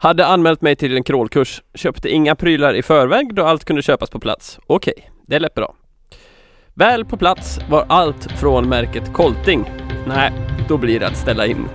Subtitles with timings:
[0.00, 1.62] Hade anmält mig till en crawlkurs.
[1.74, 4.58] Köpte inga prylar i förväg då allt kunde köpas på plats.
[4.66, 5.74] Okej, det lät bra.
[6.74, 9.70] Väl på plats var allt från märket Colting.
[10.06, 10.32] Nej,
[10.68, 11.68] då blir det att ställa in.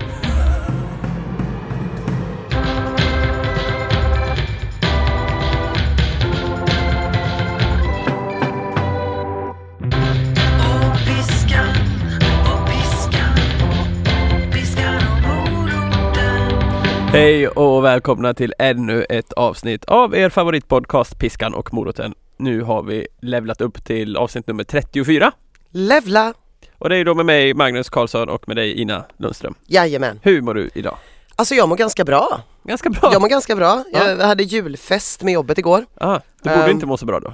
[17.14, 22.14] Hej och välkomna till ännu ett avsnitt av er favoritpodcast Piskan och Moroten.
[22.38, 25.32] Nu har vi levlat upp till avsnitt nummer 34
[25.70, 26.34] Levla!
[26.78, 29.56] och det är då med mig Magnus Karlsson och med dig Ina Lundström.
[29.66, 30.20] Jajamän.
[30.24, 30.98] Hur mår du idag?
[31.36, 32.42] Alltså jag mår ganska bra.
[32.64, 33.10] Ganska bra.
[33.14, 33.84] Jag mår ganska bra.
[33.94, 34.10] Ja.
[34.10, 35.86] Jag hade julfest med jobbet igår.
[35.96, 36.72] Ah, du borde Ehm.
[36.72, 37.34] inte må så bra då.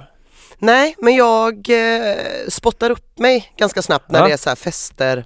[0.58, 2.16] Nej, men jag eh,
[2.48, 4.26] spottar upp mig ganska snabbt när Ja.
[4.26, 5.24] det är så här fester,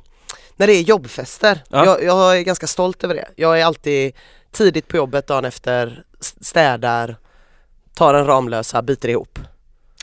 [0.56, 1.62] när det är jobbfester.
[1.68, 1.84] Ja.
[1.86, 3.28] Jag, jag är ganska stolt över det.
[3.36, 4.12] Jag är alltid
[4.54, 6.04] tidigt på jobbet dagen efter,
[6.40, 7.16] städar,
[7.94, 9.38] tar en Ramlösa, biter ihop.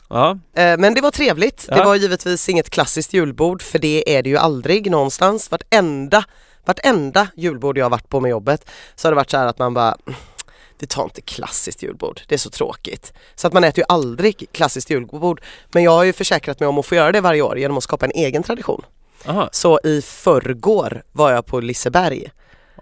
[0.08, 1.66] Ja, Eh, Men det var trevligt.
[1.68, 1.84] Det Ja.
[1.84, 5.50] var givetvis inget klassiskt julbord för det är det ju aldrig någonstans.
[5.50, 6.24] Vartenda,
[6.64, 9.58] vartenda julbord jag har varit på med jobbet så har det varit så här att
[9.58, 9.96] man bara
[10.78, 13.12] det tar inte klassiskt julbord, det är så tråkigt.
[13.34, 15.40] Så att man äter ju aldrig klassiskt julbord.
[15.72, 17.84] Men jag har ju försäkrat mig om att få göra det varje år genom att
[17.84, 18.84] skapa en egen tradition.
[19.26, 19.48] aha.
[19.52, 22.30] Så i förrgår var jag på Liseberg.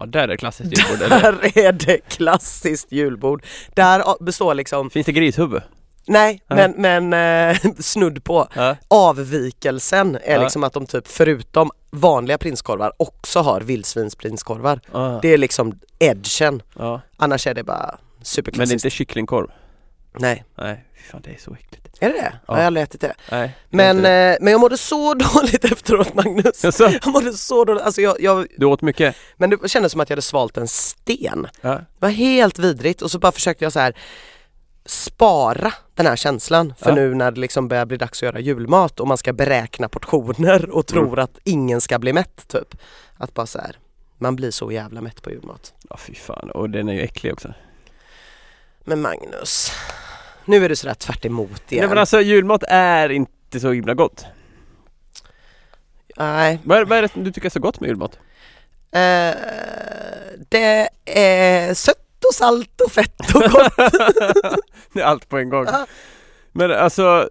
[0.00, 1.20] Ja, där är det klassiskt julbord eller?
[1.32, 3.44] Där är det klassiskt julbord.
[3.74, 5.62] Där består liksom, Finns det grishuvud?
[6.06, 6.72] nej Nej.
[6.76, 8.48] men, men eh, snudd på.
[8.54, 8.76] Ja.
[8.88, 10.42] Avvikelsen är Ja.
[10.42, 14.80] liksom att de typ förutom vanliga prinskorvar också har vildsvinsprinskorvar.
[15.22, 16.62] Det är liksom edgen.
[16.78, 17.00] ja.
[17.16, 18.72] Annars är det bara Men det är superklassiskt.
[18.84, 19.46] inte kycklingkorv?
[20.18, 21.88] Nej, Nej, fy fan det är så äckligt.
[22.00, 22.18] är det det?
[22.22, 22.30] Ja.
[22.32, 22.38] Ja.
[22.46, 23.14] Jag har aldrig ätit det.
[23.30, 23.56] Nej.
[23.70, 26.64] Men, eh, men jag mådde så dåligt efteråt Magnus.
[26.64, 26.84] Jaså?
[27.02, 29.16] Jag mådde så dåligt, alltså jag, jag, Du åt mycket?
[29.36, 31.46] men det kändes som att jag hade svalt en sten.
[31.60, 31.70] Ja.
[31.70, 33.94] Det var helt vidrigt och så bara försökte jag så här
[34.84, 36.94] spara den här känslan för Ja.
[36.94, 40.70] nu när det liksom börjar bli dags att göra julmat och man ska beräkna portioner
[40.70, 41.18] och tror Mm.
[41.24, 42.76] att ingen ska bli mätt typ.
[43.16, 43.76] Att bara så här,
[44.18, 45.74] man blir så jävla mätt på julmat.
[45.90, 47.54] Ja fy fan, och den är ju äcklig också.
[48.84, 49.72] Men Magnus,
[50.44, 51.82] nu är du sådär tvärt emot igen.
[51.82, 54.24] Nej men alltså julmat är inte så himla gott.
[56.16, 58.18] Nej, Vad är, vad är det du tycker är så gott med julmat?
[58.92, 59.34] eh,
[60.48, 63.72] det är sött och salt och fett och gott.
[64.92, 65.64] det är allt på en gång.
[65.66, 65.86] Ja.
[66.52, 67.28] Men alltså,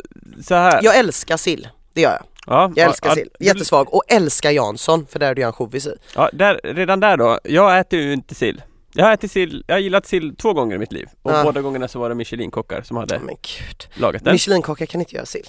[0.48, 0.80] så här.
[0.84, 2.24] jag älskar sill, det gör jag.
[2.48, 5.88] ja, Jag älskar ja, sill, jättesvag och älskar Jansson för där är det ju ansjovis
[5.88, 5.96] i.
[6.16, 7.40] Ja, där, redan där då.
[7.44, 8.62] Jag äter ju inte sill.
[8.94, 11.08] Jag har ätit sill, jag har gillat sill två gånger i mitt liv.
[11.22, 11.44] Och Ja.
[11.44, 13.88] båda gångerna så var det Michelinkockar som hade Men gud.
[14.02, 14.34] lagat den.
[14.34, 15.46] Michelinkockar kan inte göra sill.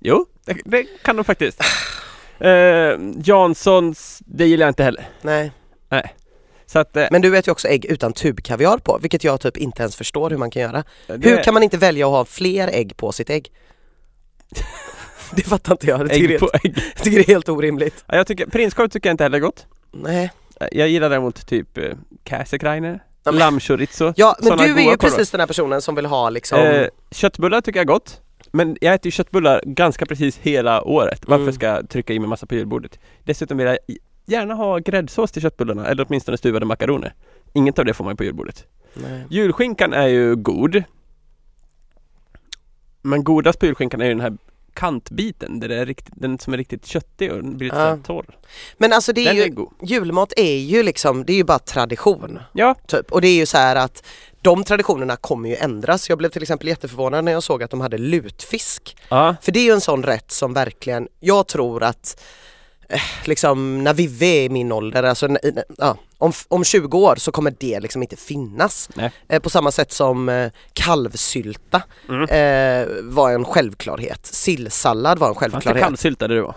[0.00, 1.60] Jo, det, det kan de faktiskt.
[2.42, 5.08] Eh, Janssons, det gillar jag inte heller.
[5.22, 5.52] Nej.
[6.66, 9.56] Så att, eh, Men du vet ju också ägg utan tubkaviar på, vilket jag typ
[9.56, 10.84] inte ens förstår hur man kan göra.
[11.06, 13.52] det, Hur kan man inte välja att ha fler ägg på sitt ägg?
[15.36, 16.78] det fattar inte jag, tycker, ägg det, på ägg?
[16.94, 18.04] jag tycker det är helt orimligt.
[18.06, 19.66] Ja, jag tycker, prinskorv tycker jag inte heller är gott.
[19.92, 20.30] Nej.
[20.72, 21.84] Jag gillar däremot typ eh,
[22.24, 24.12] käsekreiner, Ja, men- lammchorizo.
[24.16, 24.96] Ja men Såna du är ju korvar.
[24.96, 28.20] precis den här personen som vill ha liksom Eh, köttbullar tycker jag är gott.
[28.52, 31.20] Men jag äter ju köttbullar ganska precis hela året.
[31.26, 31.54] Varför Mm.
[31.54, 32.98] ska jag trycka i mig massa på julbordet?
[33.24, 33.78] Dessutom vill jag
[34.26, 37.14] gärna ha gräddsås till köttbullarna eller åtminstone stuvade makaroner.
[37.52, 38.66] Inget av det får man ju på julbordet.
[38.94, 39.24] Nej.
[39.30, 40.82] Julskinkan är ju god.
[43.02, 44.36] Men godast på julskinkan är ju den här
[44.74, 47.98] kantbiten, där det är riktigt, den som är riktigt köttig och blir lite Ja.
[48.06, 48.26] torr.
[48.78, 49.72] Men alltså det är Den ju, är god.
[49.82, 52.38] julmat är ju liksom, det är ju bara tradition.
[52.52, 53.12] Ja, Typ.
[53.12, 54.04] Och det är ju så här att
[54.42, 56.08] de traditionerna kommer ju ändras.
[56.08, 58.96] Jag blev till exempel jätteförvånad när jag såg att de hade lutfisk.
[59.08, 62.22] ja, För det är ju en sån rätt som verkligen, jag tror att
[63.24, 65.28] liksom när Vivi är i min ålder, alltså
[65.78, 68.88] ja, om, om 20 år så kommer det liksom inte finnas.
[69.28, 72.22] Eh, på samma sätt som eh, kalvsylta Mm.
[72.22, 74.26] eh, var en självklarhet.
[74.26, 75.82] Sillsallad var en Fast det självklarhet.
[75.84, 76.54] kallsyltade du var.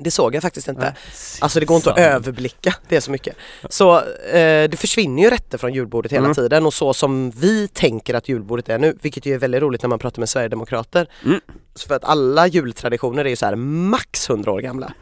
[0.00, 0.94] Det såg jag faktiskt inte.
[1.40, 3.36] Alltså det går inte att överblicka, det är så mycket.
[3.68, 6.34] Så eh, det försvinner ju rätter från julbordet hela Mm.
[6.34, 9.82] tiden och så som vi tänker att julbordet är nu, vilket ju är väldigt roligt
[9.82, 11.08] när man pratar med Sverigedemokrater.
[11.24, 11.40] Mm.
[11.74, 14.92] Så för att alla jultraditioner är ju så här max 100 år gamla.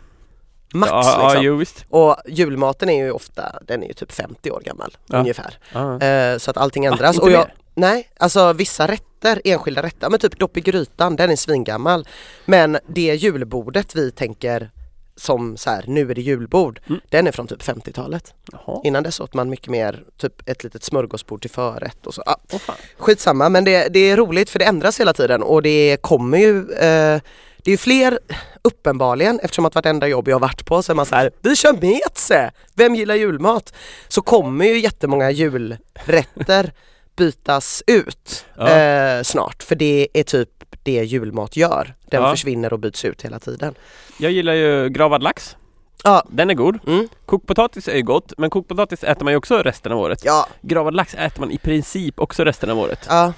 [0.74, 1.44] Max ja, ja, liksom.
[1.44, 1.84] jo visst.
[1.88, 5.18] Och julmaten är ju ofta, den är ju typ 50 år gammal Ja.
[5.18, 5.58] ungefär.
[5.72, 6.00] Ja.
[6.00, 7.14] Eh, så att allting ändras.
[7.14, 7.54] inte och jag, mer?
[7.74, 12.08] nej, alltså vissa rätter, enskilda rätter, men typ dopp i grytan, den är svingammal.
[12.44, 14.70] Men det julbordet vi tänker
[15.16, 17.00] som så här, nu är det julbord, Mm.
[17.08, 18.34] den är från typ 50-talet.
[18.52, 18.80] Jaha.
[18.84, 22.22] Innan dess åt man mycket mer, typ ett litet smörgåsbord till förrätt och så.
[22.26, 22.76] Ah, Åh, fan.
[22.98, 26.72] skitsamma men det, det är roligt för det ändras hela tiden och det kommer ju
[26.72, 27.20] eh,
[27.64, 28.18] det är fler,
[28.62, 31.56] uppenbarligen, eftersom att vartenda jobb jag har varit på så är man så här, vi
[31.56, 32.50] kör metse!
[32.74, 33.74] Vem gillar julmat?
[34.08, 36.72] Så kommer ju jättemånga julrätter
[37.16, 38.68] bytas ut Ja.
[38.68, 40.48] eh, snart för det är typ
[40.82, 41.94] det julmat gör.
[42.10, 42.30] Den Ja.
[42.30, 43.74] försvinner och byts ut hela tiden.
[44.18, 45.56] Jag gillar ju gravad lax.
[46.04, 46.22] Ja.
[46.30, 46.78] Den är god.
[46.86, 47.08] Mm.
[47.26, 50.24] Kokpotatis är ju gott, men kokpotatis äter man ju också resten av året.
[50.24, 53.06] Ja, Gravad lax äter man i princip också resten av året.
[53.08, 53.32] ja.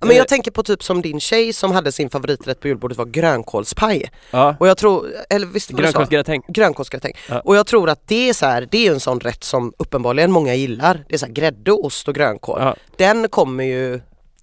[0.00, 0.16] Men Eh.
[0.16, 4.10] jag tänker på typ som din tjej som hade sin favoriträtt på julbordet var grönkålspaj.
[4.30, 4.56] Ja.
[4.60, 5.92] Och jag tror, eller visst var det så?
[5.92, 6.42] Grönkålsgratäng.
[6.48, 7.12] Grönkålsgratäng.
[7.28, 7.40] Ja.
[7.40, 10.32] Och jag tror att det är så här, det är en sån rätt som uppenbarligen
[10.32, 11.04] många gillar.
[11.08, 12.60] Det är så här grädde, ost och grönkål.
[12.60, 12.76] Ja.
[12.96, 14.00] Den kommer ju,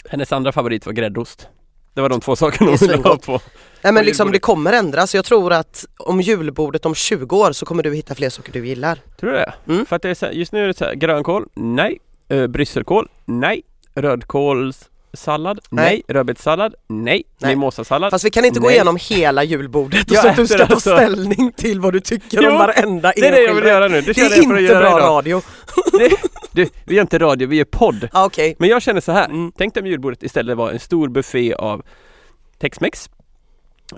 [0.09, 1.47] Hennes andra favorit var gräddost.
[1.93, 3.39] Det var de två sakerna hon ville ha på.
[3.81, 5.15] nej men liksom det kommer ändras.
[5.15, 8.67] Jag tror att om julbordet om 20 år så kommer du hitta fler saker du
[8.67, 8.99] gillar.
[9.19, 9.53] Tror du det?
[9.67, 9.85] Mm.
[9.85, 11.97] För att det är så här, just nu är det så här, grönkål, nej.
[12.33, 13.61] Uh, brysselkål, nej.
[15.13, 15.85] Rödkålssallad, nej.
[15.85, 16.03] Nej.
[16.07, 17.23] Rödbetssallad, nej.
[17.39, 17.55] Nej.
[17.55, 18.11] Mimosasallad.
[18.11, 18.75] Fast vi kan inte gå Nej.
[18.75, 22.41] igenom hela julbordet och så att du ska ta alltså- ställning till vad du tycker
[22.43, 24.01] Jo, om varenda det är det jag vill enskild göra nu.
[24.01, 25.41] Det Det är inte bra radio.
[26.53, 28.07] Du, vi gör inte radio, vi gör podd.
[28.11, 28.55] Ah, Okej.
[28.59, 29.25] Men jag känner så här.
[29.25, 29.51] Mm.
[29.57, 31.81] Tänk dig om julbordet istället var en stor buffé av
[32.59, 33.09] Tex-Mex,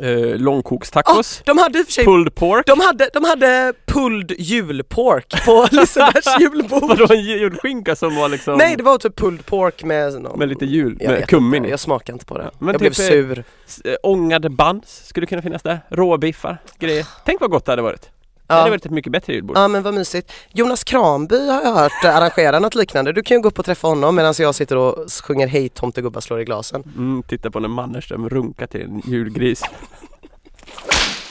[0.02, 2.66] uh, långkokstacos, De hade i sig pulled pork.
[2.66, 6.84] de hade, de hade pulled julpork på Lisebergs julbord.
[6.90, 10.50] Vadå en julskinka som var liksom Nej det var typ pulled pork med någon, med
[10.50, 11.66] lite jul, jag med kummin.
[11.66, 12.52] Jag smakade inte på det.
[12.60, 13.44] Men jag blev typ, eh, sur.
[13.86, 17.08] Eh, Ångade buns skulle kunna finnas där, råbiffar, grejer.
[17.26, 18.10] Tänk vad gott det hade varit.
[18.54, 18.72] Det hade Ja.
[18.74, 19.58] varit ett mycket bättre julbord.
[19.58, 20.32] ja men vad mysigt.
[20.54, 23.14] Jonas Kranby har jag hört arrangera något liknande.
[23.14, 26.22] Du kan ju gå upp och träffa honom medan jag sitter och sjunger Hej tomtegubbar
[26.22, 26.84] slår i glasen.
[26.98, 29.62] Mm, titta på när Mannerström runkar till en julgris.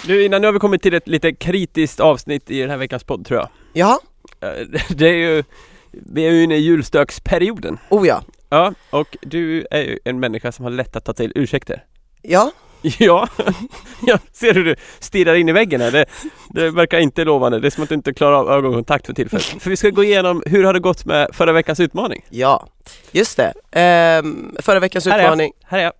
[0.06, 3.04] Du Ina, nu har vi kommit till ett lite kritiskt avsnitt i den här veckans
[3.04, 3.48] podd tror jag.
[3.72, 4.00] Ja,
[4.40, 4.66] Eh,
[4.96, 5.44] Det är ju,
[5.90, 7.78] vi är ju inne i julstöksperioden.
[7.90, 8.22] oh ja.
[8.48, 11.84] Ja, och du är ju en människa som har lätt att ta till ursäkter.
[12.22, 12.52] Ja,
[12.98, 13.28] Ja,
[14.06, 15.90] jag ser hur du stirrar in i väggen här.
[15.90, 16.04] Det,
[16.48, 17.60] det verkar inte lovande.
[17.60, 19.44] Det är som att du inte klarar av ögonkontakt för tillfället.
[19.62, 22.24] För vi ska gå igenom, hur har det gått med förra veckans utmaning?
[22.30, 22.66] ja.
[23.12, 23.52] Just det.
[23.70, 25.92] Ehm, förra veckans Här är utmaning Här är jag.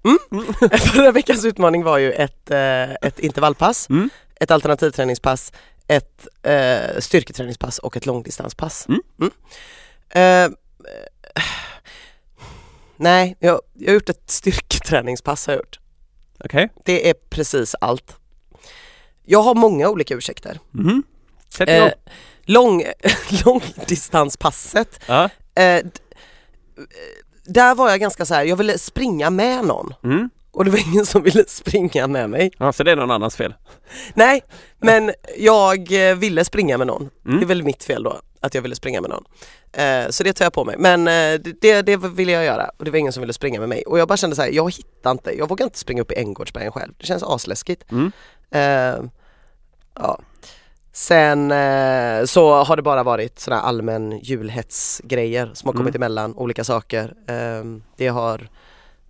[0.81, 4.11] Förra veckans utmaning var ju ett, eh, ett intervallpass, Mm.
[4.41, 5.53] ett alternativträningspass,
[5.89, 8.87] ett eh, styrketräningspass och ett långdistanspass.
[8.89, 9.31] Mm.
[10.11, 10.57] Eh,
[12.97, 15.79] nej, jag, jag har gjort ett styrketräningspass har jag gjort.
[16.45, 16.69] Okej.
[16.85, 18.17] Det är precis allt.
[19.25, 20.59] Jag har många olika ursäkter.
[20.71, 21.03] Mhm.
[21.49, 21.87] Sätt igång.
[21.87, 21.93] Eh,
[22.45, 22.83] lång,
[23.45, 25.25] långdistanspasset, Ja.
[25.55, 25.85] eh,
[27.45, 28.45] där var jag ganska så här.
[28.45, 30.31] jag ville springa med någon Mm.
[30.53, 32.51] och det var ingen som ville springa med mig.
[32.59, 33.55] ja, så det är någon annans fel.
[34.15, 34.43] Nej,
[34.79, 37.11] men jag eh, ville springa med någon.
[37.27, 37.39] Mm.
[37.39, 39.25] Det är väl mitt fel då, att jag ville springa med någon.
[39.73, 40.77] Eh, så det tar jag på mig.
[40.79, 43.69] Men eh, det, det ville jag göra och det var ingen som ville springa med
[43.69, 43.83] mig.
[43.87, 46.15] Och jag bara kände så här, jag hittar inte, jag vågar inte springa upp i
[46.15, 46.93] Änggårdsbergen själv.
[46.99, 47.85] Det känns asläskigt.
[47.93, 48.13] Mm.
[48.51, 49.05] Eh,
[49.95, 50.19] ja.
[50.93, 56.03] Sen eh, så har det bara varit sådana allmän julhetsgrejer som har kommit Mm.
[56.03, 57.15] emellan, olika saker.
[57.29, 57.65] Eh,
[57.97, 58.49] det har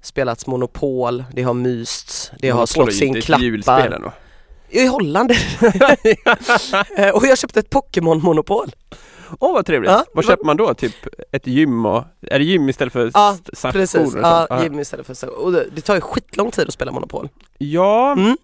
[0.02, 4.12] spelats Monopol, det har mysts, det har Monopol är slåtts in klappar.
[4.68, 5.32] I Holland
[7.14, 8.72] och jag köpte ett Pokémon-monopol.
[9.40, 9.90] Åh vad trevligt!
[9.90, 10.74] Ja, vad köper man då?
[10.74, 10.94] Typ
[11.32, 14.62] ett gym och, är det gym istället för Ja, sanktioner Precis, ja?
[14.62, 15.28] Jimmy istället för så.
[15.28, 17.28] Och det, det tar ju skitlång tid att spela Monopol.
[17.58, 18.36] Ja, Mm.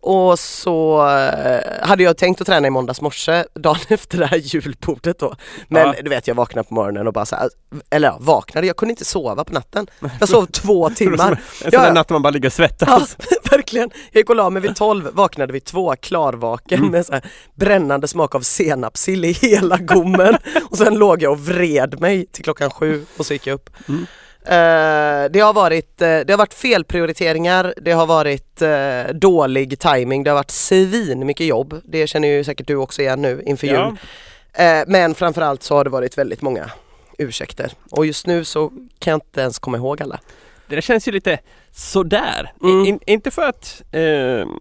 [0.00, 4.36] Och så eh, hade jag tänkt att träna i måndags morse, dagen efter det här
[4.36, 5.34] julbordet då.
[5.68, 5.94] Men Ja.
[6.02, 7.48] du vet jag vaknade på morgonen och bara så här,
[7.90, 9.86] eller ja, vaknade, jag kunde inte sova på natten.
[10.20, 11.30] Jag sov två timmar.
[11.30, 11.92] en sån Ja, där ja.
[11.92, 13.16] natt man bara ligger och Ja, svettas.
[13.50, 13.90] verkligen.
[14.12, 16.90] Jag gick och la mig vid 12, vaknade vid två, klarvaken Mm.
[16.90, 17.22] med så här
[17.54, 20.36] brännande smak av senapssill i hela gommen.
[20.70, 23.70] och sen låg jag och vred mig till klockan sju och så gick jag upp.
[23.88, 24.06] Mm.
[24.48, 30.24] Eh, det, har varit, eh, det har varit felprioriteringar, det har varit eh, dålig timing,
[30.24, 31.80] det har varit svin mycket jobb.
[31.84, 33.76] Det känner ju säkert du också igen nu inför jul.
[33.76, 34.64] Ja.
[34.64, 36.70] Eh, men framförallt så har det varit väldigt många
[37.18, 37.72] ursäkter.
[37.90, 40.20] Och just nu så kan jag inte ens komma ihåg alla.
[40.66, 41.38] Det där känns ju lite
[41.72, 42.52] sådär.
[42.62, 42.86] Mm.
[42.86, 44.58] In, inte för att, ehm,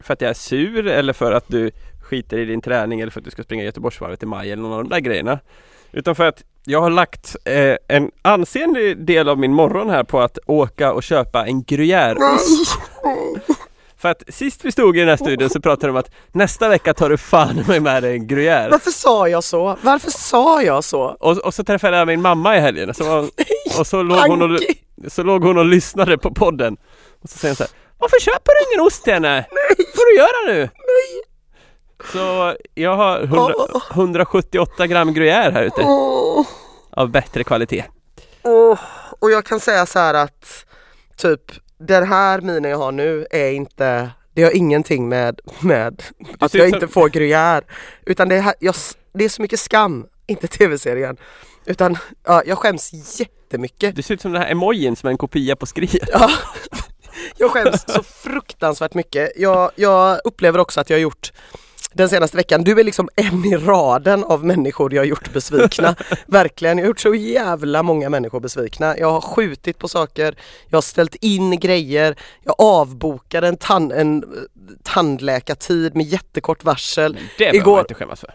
[0.00, 1.70] för att jag är sur eller för att du
[2.02, 4.72] skiter i din träning eller för att du ska springa Göteborgsvarvet i maj eller någon
[4.72, 5.38] av de där grejerna.
[5.92, 10.20] Utan för att jag har lagt eh, en ansenlig del av min morgon här på
[10.20, 12.78] att åka och köpa en gruyèreost.
[13.98, 16.68] För att sist vi stod i den här studion så pratade de om att nästa
[16.68, 18.70] vecka tar du fan med med dig en gruyère.
[18.70, 19.78] Varför sa jag så?
[19.82, 21.00] Varför sa jag så?
[21.02, 23.28] Och, och så träffade jag min mamma i helgen så, var,
[23.78, 24.60] och så, låg hon och,
[25.08, 26.76] så låg hon och lyssnade på podden
[27.22, 29.46] Och så säger hon så här, Varför köper du ingen ost till henne?
[29.76, 30.68] får du göra nu?
[32.12, 33.54] Så jag har 100,
[33.92, 35.80] 178 gram gruyère här ute
[36.90, 37.84] Av bättre kvalitet
[38.42, 38.78] åh.
[39.18, 40.64] Och jag kan säga så här att
[41.16, 41.40] typ
[41.78, 46.02] den här minen jag har nu är inte det har ingenting med, med
[46.40, 47.62] att jag inte får gruyère
[48.06, 48.74] utan det är, här- jag,
[49.12, 51.16] det är så mycket skam, inte tv-serien
[51.64, 53.96] Utan ja, jag skäms jättemycket.
[53.96, 56.08] Du ser ut som den här emojin som är en kopia på skriet.
[56.12, 56.30] Ja,
[57.36, 59.30] jag skäms så fruktansvärt mycket.
[59.36, 61.32] Jag, jag upplever också att jag har gjort
[61.98, 65.94] den senaste veckan, du är liksom en i raden av människor jag har gjort besvikna.
[66.26, 68.98] Verkligen, jag har gjort så jävla många människor besvikna.
[68.98, 70.34] Jag har skjutit på saker,
[70.68, 74.28] jag har ställt in grejer, jag avbokade en, tan en eh,
[74.82, 77.12] tandläkartid med jättekort varsel.
[77.12, 78.34] Det behöver Igår- man inte skämmas för.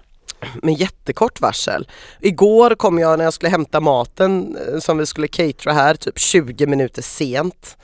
[0.61, 1.87] med jättekort varsel.
[2.21, 6.19] Igår kom jag när jag skulle hämta maten eh, som vi skulle catera här typ
[6.19, 7.77] 20 minuter sent.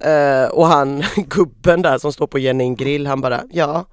[0.00, 3.84] Eh, och han, gubben där som står på Jenny grill, han bara ja.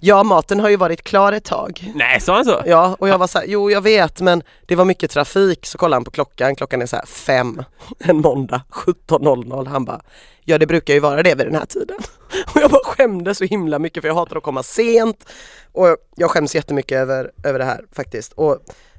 [0.00, 1.92] Ja maten har ju varit klar ett tag.
[1.94, 2.62] Nej, sa han så?
[2.66, 5.78] Ja och jag var så här, jo jag vet men det var mycket trafik så
[5.78, 7.62] kollade han på klockan, klockan är så här fem
[7.98, 9.66] en måndag 17.00.
[9.68, 10.00] Han bara,
[10.44, 11.96] ja det brukar ju vara det vid den här tiden.
[12.54, 15.28] Och jag bara skämdes så himla mycket för jag hatar att komma sent.
[15.72, 18.32] Och jag skäms jättemycket över, över det här faktiskt.
[18.32, 18.58] Och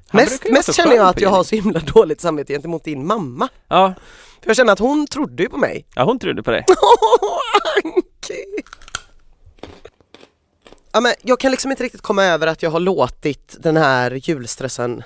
[0.10, 3.50] Han mest, mest känner jag att jag har så himla dåligt samvete gentemot din mamma.
[3.68, 3.94] Ja.
[4.42, 5.86] För jag känner att hon trodde ju på mig.
[5.96, 6.66] ja, hon trodde på dig.
[7.84, 8.64] Anki!
[10.98, 14.12] Ja, men jag kan liksom inte riktigt komma över att jag har låtit den här
[14.12, 15.04] julstressen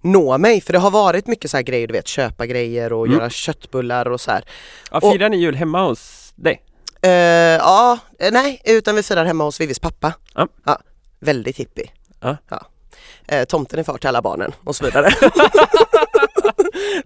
[0.00, 3.06] nå mig för det har varit mycket så här grejer, du vet köpa grejer och
[3.06, 3.18] Mm.
[3.18, 4.44] göra köttbullar och så här.
[4.90, 6.62] Ja, Och- firar ni jul hemma hos dig?
[7.02, 10.12] Eh, ja, eh, nej, utan vi firar hemma hos Vivis pappa.
[10.34, 10.48] Ja.
[11.20, 11.90] väldigt hippie.
[12.20, 12.36] Ja.
[13.28, 15.10] Eh, tomten är far till alla barnen och så vidare.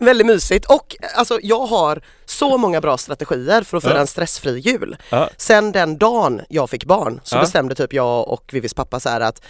[0.01, 4.01] väldigt mysigt och alltså jag har så många bra strategier för att fira Ja.
[4.01, 4.97] en stressfri jul.
[5.11, 5.31] Ja.
[5.37, 7.41] Sen den dagen jag fick barn så Ja.
[7.41, 9.43] bestämde typ jag och Vivis pappa så här att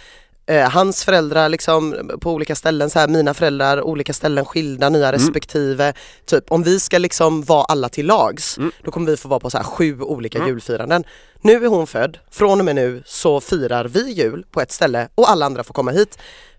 [0.49, 5.11] eh, hans föräldrar liksom på olika ställen, så här, mina föräldrar olika ställen skilda, nya
[5.11, 5.93] respektive.
[6.25, 8.71] Typ om vi ska liksom vara alla till lags, Mm.
[8.83, 11.03] då kommer vi få vara på så här sju olika julfiranden.
[11.41, 15.07] Nu är hon född, från och med nu så firar vi jul på ett ställe
[15.15, 16.17] och alla andra får komma hit.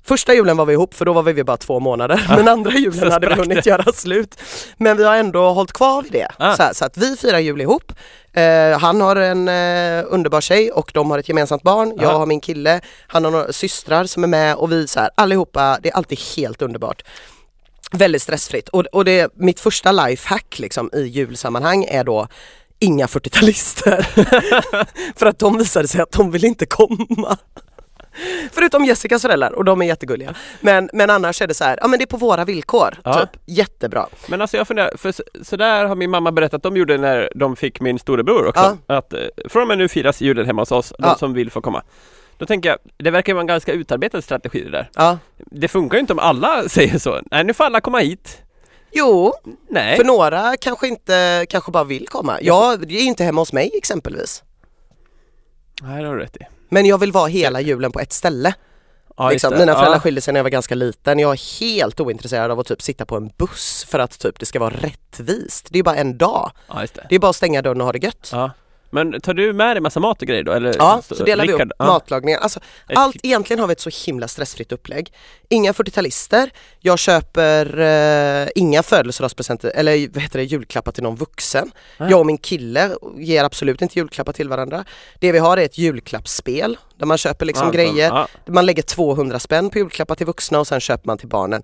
[0.08, 3.12] Första julen var vi ihop för då var vi bara två månader men andra julen
[3.12, 4.40] hade vi hunnit göra slut.
[4.76, 6.28] Men vi har ändå hållit kvar vid det.
[6.38, 6.56] Ah.
[6.56, 7.92] Så, här, så att vi firar jul ihop.
[8.32, 11.92] Eh, han har en eh, underbar tjej och de har ett gemensamt barn.
[12.00, 12.18] Jag Ah.
[12.18, 15.78] har min kille, han har några systrar som är med och vi så här, allihopa,
[15.82, 17.02] det är alltid helt underbart.
[17.92, 22.28] Väldigt stressfritt och, och det, mitt första lifehack liksom, i julsammanhang är då
[22.78, 24.02] inga 40-talister.
[25.18, 27.36] För att de visade sig att de vill inte komma.
[28.52, 30.34] Förutom Jessicas föräldrar och de är jättegulliga.
[30.60, 32.94] Men, men annars är det så här, ja men det är på våra villkor.
[33.04, 33.20] Ja.
[33.20, 33.40] Typ.
[33.46, 34.06] Jättebra.
[34.28, 36.98] Men alltså jag funderar, för så, så där har min mamma berättat att de gjorde
[36.98, 38.78] när de fick min storebror också.
[38.86, 41.14] Att eh, från och med nu firas julen hemma hos oss, de Ja.
[41.14, 41.82] som vill få komma.
[42.38, 44.90] Då tänker jag, det verkar vara en ganska utarbetad strategi det där.
[44.94, 45.18] Ja.
[45.36, 47.20] Det funkar ju inte om alla säger så.
[47.30, 48.42] Nej, nu får alla komma hit.
[48.92, 49.32] Jo,
[49.68, 49.96] Nej.
[49.96, 52.38] för några kanske inte, kanske bara vill komma.
[52.40, 54.42] Jag det är inte hemma hos mig exempelvis.
[55.82, 56.40] Nej, det har du rätt i.
[56.68, 58.54] Men jag vill vara hela julen på ett ställe.
[59.16, 59.52] Ja, liksom.
[59.58, 60.00] Mina föräldrar ja.
[60.00, 61.18] skilde sig när jag var ganska liten.
[61.18, 64.46] Jag är helt ointresserad av att typ sitta på en buss för att typ det
[64.46, 65.66] ska vara rättvist.
[65.70, 66.50] Det är bara en dag.
[66.68, 67.06] ja, det.
[67.08, 68.30] Det är bara att stänga dörren och ha det gött.
[68.32, 68.50] Ja.
[68.90, 70.52] Men tar du med dig massa mat och grejer då?
[70.52, 71.86] Eller Ja, så delar vi upp Ja.
[71.86, 72.40] matlagningen.
[72.42, 72.60] Alltså,
[72.94, 75.12] allt, egentligen har vi ett så himla stressfritt upplägg.
[75.48, 77.78] Inga 40-talister, jag köper
[78.42, 81.70] eh, inga födelsedagspresenter eller vad heter det, julklappar till någon vuxen.
[81.98, 82.10] Nej.
[82.10, 84.84] Jag och min kille ger absolut inte julklappar till varandra.
[85.18, 88.08] Det vi har är ett julklappsspel där man köper liksom Ja, grejer.
[88.08, 88.28] Ja.
[88.46, 91.62] Man lägger 200 spänn på julklappar till vuxna och sen köper man till barnen.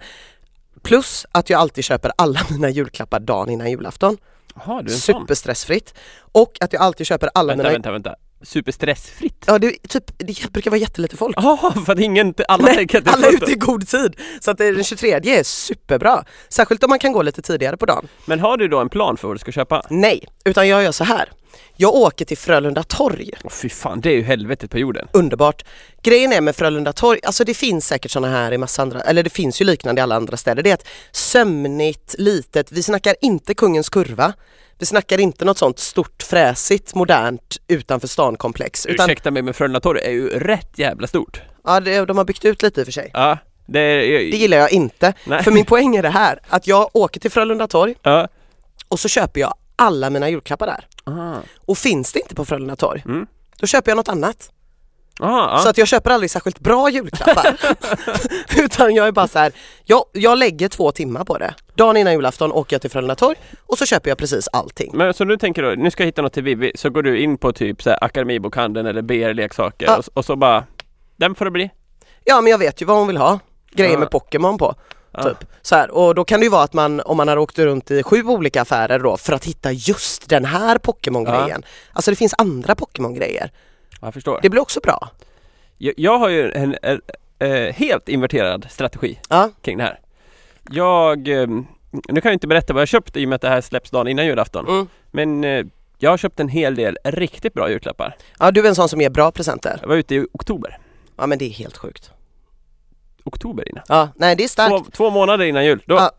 [0.82, 4.16] Plus att jag alltid köper alla mina julklappar dagen innan julafton.
[4.54, 5.20] Jaha, du är en sån.
[5.20, 5.94] Superstressfritt.
[6.32, 7.72] Och att jag alltid köper alla Vänta, mina...
[7.72, 8.14] vänta, vänta.
[8.42, 9.44] Superstressfritt?
[9.46, 11.36] Ja, det, är typ, det brukar vara jättelite folk.
[11.38, 14.16] Jaha, för att ingen, alla Nej, tänker att det alla är ute i god tid.
[14.40, 16.24] Så att den 23 är superbra.
[16.48, 18.08] Särskilt om man kan gå lite tidigare på dagen.
[18.26, 19.82] Men har du då en plan för vad du ska köpa?
[19.90, 21.28] Nej, utan jag gör så här.
[21.76, 23.30] Jag åker till Frölunda torg.
[23.44, 25.08] Åh, fy fan, det är ju helvetet på jorden.
[25.12, 25.64] Underbart.
[26.02, 29.22] Grejen är med Frölunda torg, alltså det finns säkert sådana här i massa andra, eller
[29.22, 30.62] det finns ju liknande i alla andra städer.
[30.62, 34.32] Det är ett sömnigt, litet, vi snackar inte Kungens kurva.
[34.78, 38.86] Vi snackar inte något sånt stort, fräsigt, modernt utanför stan-komplex.
[38.86, 41.42] Utan, Ursäkta mig men Frölunda torg är ju rätt jävla stort.
[41.64, 43.10] ja, det, de har byggt ut lite i och för sig.
[43.12, 44.00] Ja, det är...
[44.30, 45.12] Det gillar jag inte.
[45.26, 45.42] Nej.
[45.42, 48.28] För min poäng är det här, att jag åker till Frölunda torg Ja.
[48.88, 50.86] och så köper jag alla mina julklappar där.
[51.04, 51.36] Aha.
[51.66, 53.26] Och finns det inte på Frölunda torg, Mm.
[53.60, 54.50] då köper jag något annat.
[55.20, 55.58] Aha.
[55.58, 57.56] Så att jag köper aldrig särskilt bra julklappar.
[58.64, 59.52] Utan jag är bara så här,
[59.84, 61.54] jag, jag lägger två timmar på det.
[61.74, 64.90] Dagen innan julafton åker jag till Frölunda torg och så köper jag precis allting.
[64.94, 67.18] Men så du tänker då, nu ska jag hitta något till Vivi, så går du
[67.20, 69.96] in på typ så här Akademibokhandeln eller BR leksaker Ja.
[69.96, 70.64] och, och så bara,
[71.16, 71.70] den får det bli.
[72.24, 73.38] Ja men jag vet ju vad hon vill ha.
[73.72, 73.98] Grejer Ja.
[73.98, 74.74] med Pokémon på.
[75.14, 75.22] Ja.
[75.22, 75.48] Typ.
[75.62, 77.90] Så här, och då kan det ju vara att man, om man har åkt runt
[77.90, 81.62] i sju olika affärer då för att hitta just den här Pokémon-grejen.
[81.92, 83.50] Alltså det finns andra Pokémon-grejer.
[84.00, 84.38] Jag förstår.
[84.42, 85.08] Det blir också bra.
[85.78, 87.00] Jag, jag har ju en, en,
[87.38, 90.00] eh, helt inverterad strategi Ja, kring det här.
[90.70, 91.46] Jag, eh,
[91.90, 93.90] nu kan jag inte berätta vad jag köpt i och med att det här släpps
[93.90, 94.68] dagen innan julafton.
[94.68, 94.88] Mm.
[95.10, 95.64] Men eh,
[95.98, 98.16] jag har köpt en hel del riktigt bra julklappar.
[98.38, 99.78] Ja du är en sån som ger bra presenter.
[99.80, 100.78] Jag var ute i oktober.
[101.16, 102.10] Ja men det är helt sjukt.
[103.24, 103.84] Oktober innan.
[103.88, 104.70] Ja, nej det är starkt.
[104.70, 105.82] Två, två månader innan jul.
[105.86, 106.10] Då Ja.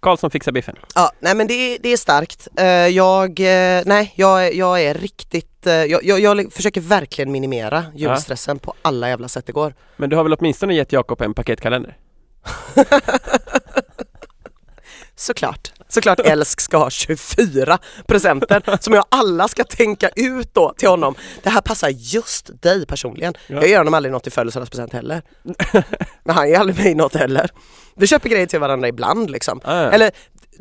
[0.00, 0.76] Karlsson fixar biffen.
[0.94, 2.48] Ja, nej men det, är- det är starkt.
[2.58, 7.84] Eh, jag, eh, nej jag, jag är riktigt, eh, jag, jag, jag försöker verkligen minimera
[7.94, 9.74] julstressen på alla jävla sätt det går.
[9.96, 11.96] Men du har väl åtminstone gett Jakob en paketkalender?
[15.16, 15.69] Såklart.
[15.90, 21.14] Såklart Älsk ska ha 24 presenter som jag alla ska tänka ut då till honom.
[21.42, 23.34] Det här passar just dig personligen.
[23.46, 23.56] Ja.
[23.56, 25.22] Jag ger honom aldrig något i födelsedagspresent heller.
[26.24, 27.50] Men han ger aldrig mig något heller.
[27.96, 29.60] Vi köper grejer till varandra ibland liksom.
[29.64, 29.90] Ah, ja.
[29.90, 30.10] Eller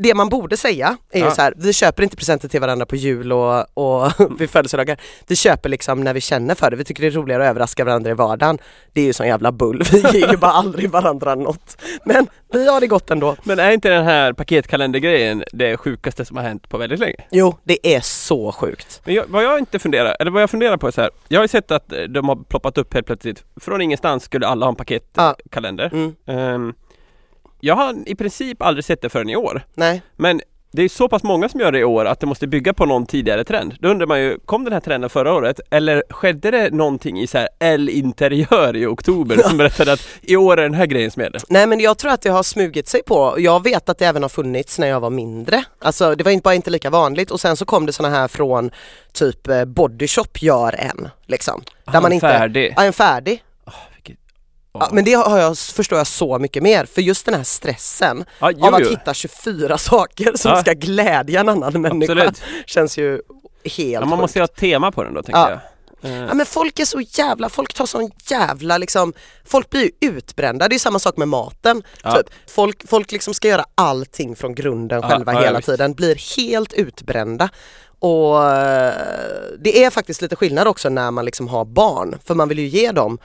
[0.04, 1.32] det man borde säga är ju Ja.
[1.32, 4.98] så här, vi köper inte presenter till varandra på jul och, och vid födelsedagar.
[5.28, 6.78] Vi köper liksom när vi känner för det.
[6.78, 8.58] Vi tycker det är roligare att överraska varandra i vardagen.
[8.94, 9.84] Det är ju sån jävla bull.
[9.92, 11.82] Vi ger ju bara aldrig varandra något.
[12.06, 13.36] Men vi har det gott ändå.
[13.44, 17.16] Men är inte den här paketkalendergrejen det sjukaste som har hänt på väldigt länge?
[17.32, 19.02] Jo, det är så sjukt.
[19.06, 21.10] Men jag, vad jag inte funderar, eller vad jag funderar på är så här.
[21.28, 23.44] Jag har ju sett att de har ploppat upp helt plötsligt.
[23.62, 25.34] Från ingenstans skulle alla ha en Ja.
[25.34, 25.90] paketkalender.
[25.94, 26.16] Mm.
[26.28, 26.74] Ehm,
[27.60, 29.62] jag har i princip aldrig sett det förrän i år.
[29.74, 32.48] Nej, Men det är så pass många som gör det i år att det måste
[32.48, 33.76] bygga på någon tidigare trend.
[33.80, 35.60] Då undrar man ju, kom den här trenden förra året?
[35.70, 40.60] Eller skedde det någonting i så här L-interiör i oktober som berättade att i år
[40.60, 41.42] är den här grejen som gäller?
[41.48, 43.36] Nej men jag tror att det har smugit sig på.
[43.38, 45.64] Jag vet att det även har funnits när jag var mindre.
[45.80, 48.28] Alltså det var inte bara inte lika vanligt och sen så kom det såna här
[48.28, 48.72] från
[49.14, 51.62] typ eh, Body Shop gör en liksom.
[51.86, 52.74] Ah, en färdig.
[52.78, 53.44] Ja, en färdig.
[54.80, 58.26] Ja, men det har jag, förstår jag så mycket mer för just den här stressen
[58.40, 58.90] Ja, jo, av att jo.
[58.90, 60.62] hitta 24 saker som Ja.
[60.62, 62.42] ska glädja en annan människa Absolut.
[62.66, 63.12] känns ju
[63.64, 64.22] helt Ja, man sjukt.
[64.22, 65.50] måste ju ha ett tema på den då tänker Ja.
[65.50, 65.60] jag.
[66.12, 69.14] Eh, Ja men folk är så jävla, folk tar sån jävla liksom,
[69.46, 71.84] folk blir ju utbrända, det är samma sak med maten.
[72.04, 72.12] Ja.
[72.18, 72.28] Typ.
[72.48, 76.74] Folk, folk liksom ska göra allting från grunden Ja, själva ja, hela tiden, blir helt
[76.74, 77.50] utbrända.
[78.02, 78.94] Och eh,
[79.60, 82.68] det är faktiskt lite skillnad också när man liksom har barn, för man vill ju
[82.68, 83.18] ge dem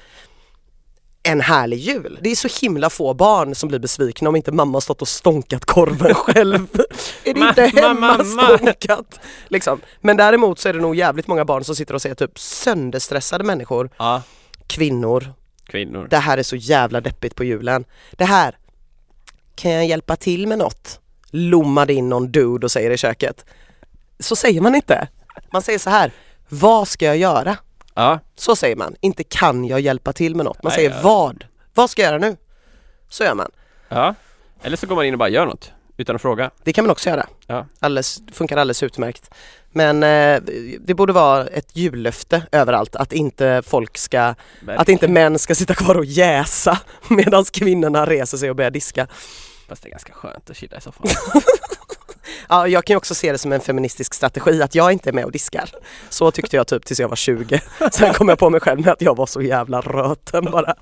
[1.25, 2.19] en härlig jul.
[2.23, 5.65] Det är så himla få barn som blir besvikna om inte mamma stått och stånkat
[5.65, 6.69] korven själv.
[7.25, 8.59] är det inte Mamma, hemma mamma.
[8.59, 9.21] stånkat?
[9.49, 9.81] Liksom.
[10.01, 13.45] Men däremot så är det nog jävligt många barn som sitter och ser typ sönderstressade
[13.45, 14.23] människor, Ja,
[14.67, 15.33] kvinnor.
[15.67, 16.07] kvinnor.
[16.11, 17.85] Det här är så jävla deppigt på julen.
[18.13, 18.57] Det här,
[19.55, 21.01] kan jag hjälpa till med något?
[21.31, 23.45] Lommade in någon dude och säger i köket.
[24.19, 25.09] Så säger man inte.
[25.53, 26.13] Man säger så här,
[26.49, 27.57] vad ska jag göra?
[27.95, 30.63] Ja, Så säger man, inte kan jag hjälpa till med något.
[30.63, 31.01] Man Nej, säger ja.
[31.03, 31.45] vad?
[31.75, 32.37] Vad ska jag göra nu?
[33.09, 33.51] Så gör man.
[33.89, 34.15] ja.
[34.63, 36.51] Eller så går man in och bara gör något utan att fråga.
[36.65, 37.27] Det kan man också göra.
[37.47, 37.67] Ja.
[37.81, 39.31] Alldeles, funkar alldeles utmärkt.
[39.71, 40.41] Men eh,
[40.81, 44.35] det borde vara ett jullöfte överallt att inte folk ska,
[44.67, 46.79] att inte män ska sitta kvar och jäsa
[47.09, 49.07] medan kvinnorna reser sig och börjar diska.
[49.69, 51.07] Fast det är ganska skönt att chilla i soffan.
[52.49, 55.13] Ja, jag kan ju också se det som en feministisk strategi att jag inte är
[55.13, 55.71] med och diskar.
[56.09, 57.61] Så tyckte jag typ tills jag var 20.
[57.93, 60.75] Sen kom jag på mig själv med att jag var så jävla röten bara.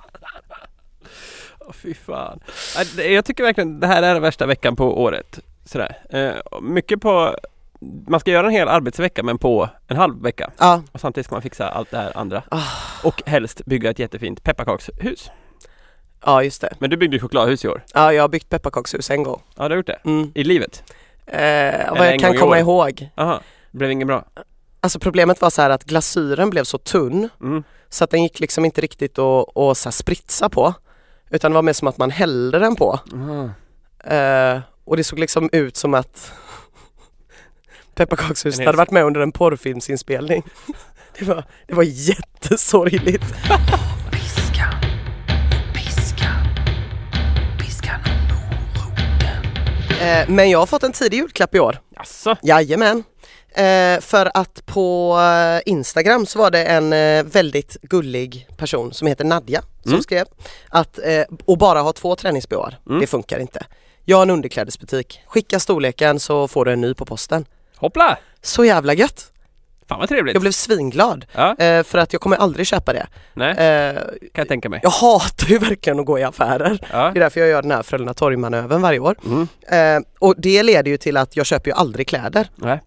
[1.60, 2.40] Åh, fy fan.
[2.96, 5.38] Jag tycker verkligen det här är den värsta veckan på året.
[5.64, 5.96] Sådär.
[6.10, 7.36] Eh, mycket på
[8.08, 10.50] man ska göra en hel arbetsvecka men på en halv vecka.
[10.58, 12.42] Ja, Och samtidigt ska man fixa allt det här andra.
[12.48, 12.62] Ah.
[13.04, 15.30] Och helst bygga ett jättefint pepparkakshus.
[16.24, 16.74] ja just det.
[16.78, 17.82] Men du byggde ju chokladhus i år.
[17.94, 19.42] Ja, jag har byggt pepparkakshus en gång.
[19.56, 19.98] Ja, du har gjort det?
[20.04, 20.32] Mm.
[20.34, 20.82] I livet?
[21.26, 23.08] Eh, vad jag kan komma ihåg.
[23.16, 23.40] Aha.
[23.70, 24.24] Blev inget bra?
[24.80, 27.62] Alltså problemet var så här att glasyren blev så tunn Mm.
[27.88, 30.74] så att den gick liksom inte riktigt att, att så spritsa på.
[31.30, 33.00] Utan det var mer som att man hällde den på.
[33.12, 33.50] Mm.
[34.04, 36.32] Eh, och det såg liksom ut som att
[37.94, 40.42] Pepparkakshuset hade varit med under en porrfilmsinspelning.
[41.18, 43.24] Det var, det var jättesorgligt.
[50.02, 51.80] Eh, men jag har fått en tidig julklapp i år.
[51.96, 52.36] Jaså?
[52.42, 53.04] Jajamän.
[53.54, 59.06] Eh, för att på eh, Instagram så var det en eh, väldigt gullig person som
[59.08, 60.02] heter Nadja som Mm.
[60.02, 60.26] skrev
[60.68, 63.00] att eh, och bara ha två träningsbyar, Mm.
[63.00, 63.66] det funkar inte.
[64.04, 67.44] Jag har en underklädesbutik, skicka storleken så får du en ny på posten.
[67.76, 68.18] Hoppla!
[68.42, 69.31] Så jävla gött!
[69.92, 70.34] Fan vad trevligt!
[70.34, 73.06] Jag blev svinglad Ja, eh, för att jag kommer aldrig köpa det.
[73.34, 74.80] nej, Eh, kan jag tänka mig.
[74.82, 76.78] jag hatar ju verkligen att gå i affärer.
[76.92, 76.98] Ja.
[76.98, 79.16] Det är därför jag gör den här Frölunda torgmanövern varje år.
[79.24, 79.48] Mm.
[79.96, 82.48] Eh, och det leder ju till att jag köper ju aldrig kläder.
[82.56, 82.80] Nej.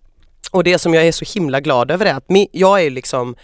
[0.52, 3.36] Och det som jag är så himla glad över är att jag är liksom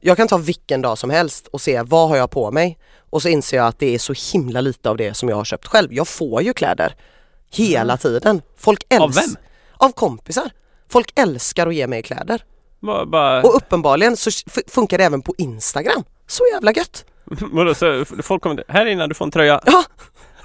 [0.00, 2.78] Jag kan ta vilken dag som helst och se vad har jag på mig
[3.10, 5.44] och så inser jag att det är så himla lite av det som jag har
[5.44, 5.92] köpt själv.
[5.92, 6.94] Jag får ju kläder
[7.52, 8.42] hela tiden.
[8.56, 9.36] Folk Av älskar vem?
[9.76, 10.50] Av kompisar.
[10.90, 12.42] Folk älskar att ge mig kläder.
[12.80, 14.30] Bara, bara, Och uppenbarligen så
[14.68, 16.04] funkar det även på Instagram.
[16.26, 17.04] Så jävla gött!
[17.52, 19.60] vadå, så folk kommer här innan du får en tröja.
[19.66, 19.84] Ja,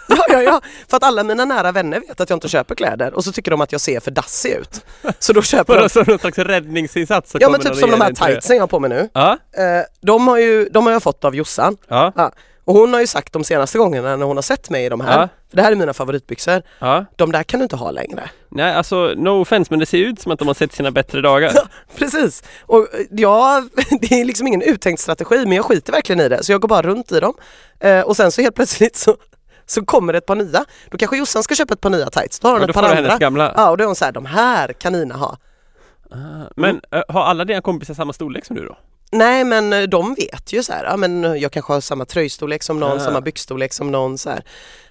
[0.08, 3.14] ja, ja, ja, för att alla mina nära vänner vet att jag inte köper kläder
[3.14, 4.86] och så tycker de att jag ser för dassig ut.
[5.20, 5.90] Så då köper de.
[5.90, 8.90] som någon slags räddningsinsats Ja men typ som de här tightsen jag har på mig
[8.90, 9.10] nu.
[9.14, 11.78] Ja, Eh, de, har ju, de har jag fått av Jossan.
[11.88, 12.32] ja, Ja.
[12.66, 15.02] Och hon har ju sagt de senaste gångerna när hon har sett mig i de
[15.02, 15.30] här, Ja.
[15.50, 17.06] för det här är mina favoritbyxor, ja.
[17.16, 18.30] de där kan du inte ha längre.
[18.50, 21.22] Nej alltså no offense men det ser ut som att de har sett sina bättre
[21.22, 21.52] dagar.
[21.98, 22.44] Precis!
[22.62, 23.64] Och eh, ja,
[24.02, 26.68] det är liksom ingen uttänkt strategi men jag skiter verkligen i det så jag går
[26.68, 27.34] bara runt i dem.
[27.80, 29.16] Eh, och sen så helt plötsligt så,
[29.66, 30.66] så kommer det ett par nya.
[30.92, 32.96] Då kanske Jossan ska köpa ett par nya tights, då har hon då ett par
[32.98, 33.18] andra.
[33.18, 33.54] gamla.
[33.58, 35.38] Ja och då är hon såhär, de här kan Ina ha.
[36.56, 38.78] Men eh, har alla dina kompisar samma storlek som du då?
[39.14, 42.06] Nej men eh, de vet ju så här, ja men eh, jag kanske har samma
[42.06, 43.00] tröjstorlek som någon, Ah.
[43.00, 44.44] samma byxstorlek som någon så här.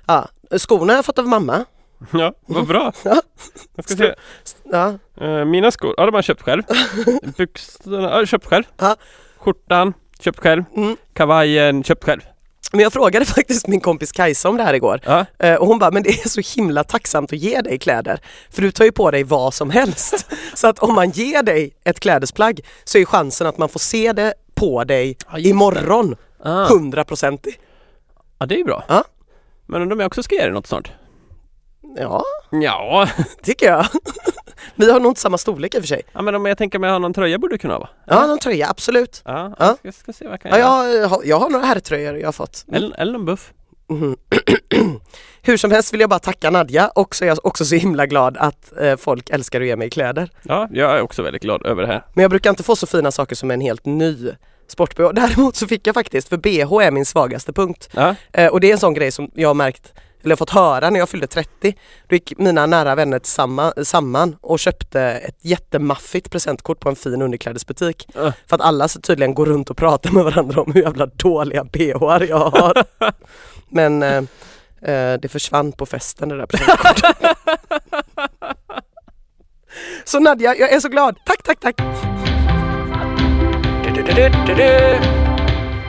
[0.07, 1.65] Ja, skorna har jag fått av mamma.
[2.13, 2.93] Ja, vad bra.
[3.05, 3.23] Ja.
[3.77, 4.15] Jag ska se.
[4.73, 6.63] Ja, Eh, mina skor, ja de har jag köpt själv.
[7.37, 8.65] Byxorna, ja köpt själv.
[8.79, 8.97] Ja.
[9.39, 10.65] Skjortan, köpt själv.
[10.77, 10.97] Mm.
[11.13, 12.21] Kavajen, köpt själv.
[12.72, 15.27] Men jag frågade faktiskt min kompis Kajsa om det här igår Ja.
[15.38, 18.20] Eh, och hon bara, men det är så himla tacksamt att ge dig kläder.
[18.51, 20.27] För du tar ju på dig vad som helst.
[20.55, 24.12] så att om man ger dig ett klädesplagg så är chansen att man får se
[24.12, 26.64] det på dig Ja, imorgon Ah.
[26.68, 27.61] hundraprocentig.
[28.38, 28.85] ja, det är ju bra.
[28.88, 29.05] Ja.
[29.66, 30.92] Men undrar om jag också ska ge dig något snart?
[31.96, 33.09] Ja, Ja.
[33.42, 33.87] tycker jag.
[34.75, 36.03] Vi har nog inte samma storlek i och för sig.
[36.12, 37.88] ja, men om jag tänker mig ha någon tröja borde du kunna ha va?
[38.07, 39.22] Ja, någon tröja, absolut.
[39.25, 39.77] Ja, Ja.
[39.83, 41.01] Jag ska, se vad jag kan Ja, göra.
[41.01, 42.64] jag, har- jag har några herrtröjor jag har fått.
[42.72, 43.53] Eller, eller någon buff.
[43.88, 44.16] Mhm.
[45.42, 48.07] Hur som helst vill jag bara tacka Nadja och så är jag också så himla
[48.07, 50.31] glad att eh, folk älskar att ge mig kläder.
[50.42, 52.05] Ja, jag är också väldigt glad över det här.
[52.14, 54.31] Men jag brukar inte få så fina saker som en helt ny
[54.68, 55.12] sport-bh.
[55.14, 57.88] Däremot så fick jag faktiskt, för bh är min svagaste punkt.
[57.92, 59.92] Ja, Eh, och det är en sån grej som jag har märkt,
[60.25, 61.75] eller fått höra när jag fyllde 30.
[62.09, 63.21] Då gick mina nära vänner
[63.85, 68.09] samman och köpte ett jättemaffigt presentkort på en fin underklädesbutik.
[68.15, 68.33] Ja.
[68.47, 71.65] För att alla så tydligen går runt och pratar med varandra om hur jävla dåliga
[71.65, 72.85] bhar jag har.
[73.69, 74.23] Men eh,
[74.83, 77.37] eh, det försvann på festen det där presentkortet.
[80.05, 81.17] så Nadja, jag är så glad.
[81.27, 81.81] Tack, tack, tack!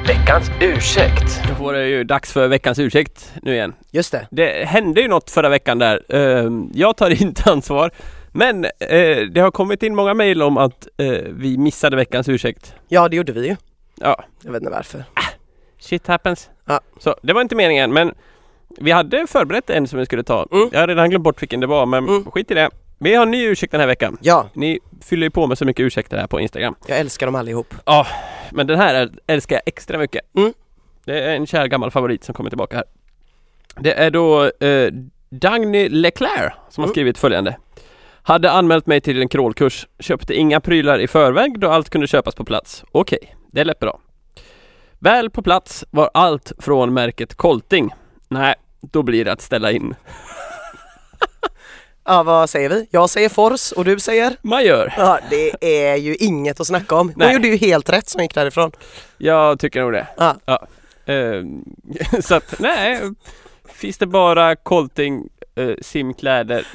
[0.07, 1.41] Veckans ursäkt.
[1.47, 3.73] Då var det ju dags för veckans ursäkt nu igen.
[3.91, 4.27] Just det.
[4.31, 6.01] Det hände ju något förra veckan där.
[6.15, 7.91] Ehm, Jag tar inte ansvar.
[8.31, 12.75] Men eh, det har kommit in många mejl om att eh, vi missade veckans ursäkt.
[12.87, 13.55] Ja, det gjorde vi ju.
[13.95, 15.03] Ja, Jag vet inte varför.
[15.79, 16.49] shit happens.
[16.65, 16.79] Ja.
[16.99, 18.13] Så det var inte meningen men
[18.79, 20.47] vi hade förberett en som vi skulle ta.
[20.51, 20.69] Mm.
[20.71, 22.25] Jag har redan glömt bort vilken det var men Mm.
[22.31, 22.69] skit i det.
[23.03, 24.17] Vi har en ny ursäkt den här veckan.
[24.21, 26.75] Ja, Ni fyller ju på med så mycket ursäkter här på Instagram.
[26.87, 27.73] jag älskar dem allihop.
[27.85, 28.07] Ja,
[28.51, 30.35] men den här äl- älskar jag extra mycket.
[30.35, 30.53] Mm.
[31.05, 32.85] Det är en kär gammal favorit som kommer tillbaka här.
[33.79, 34.91] Det är då eh,
[35.29, 36.93] Dagny Leclerc som har Mm.
[36.93, 37.57] skrivit följande.
[38.23, 42.35] Hade anmält mig till en crawlkurs, köpte inga prylar i förväg då allt kunde köpas
[42.35, 42.83] på plats.
[42.91, 43.99] Okej, det lät bra.
[44.99, 47.89] Väl på plats var allt från märket Colting.
[48.27, 49.95] Nej, då blir det att ställa in.
[52.05, 52.87] Ja, vad säger vi?
[52.91, 54.35] Jag säger Force och du säger?
[54.41, 54.93] Man gör.
[54.97, 55.51] Ja, det
[55.91, 57.13] är ju inget att snacka om.
[57.15, 58.71] Hon gjorde ju helt rätt som gick därifrån.
[59.17, 60.07] Jag tycker nog det.
[60.17, 60.67] Ja.
[61.13, 61.43] Eh,
[62.21, 62.99] så att, nej.
[63.65, 66.67] Finns det bara Colting eh, simkläder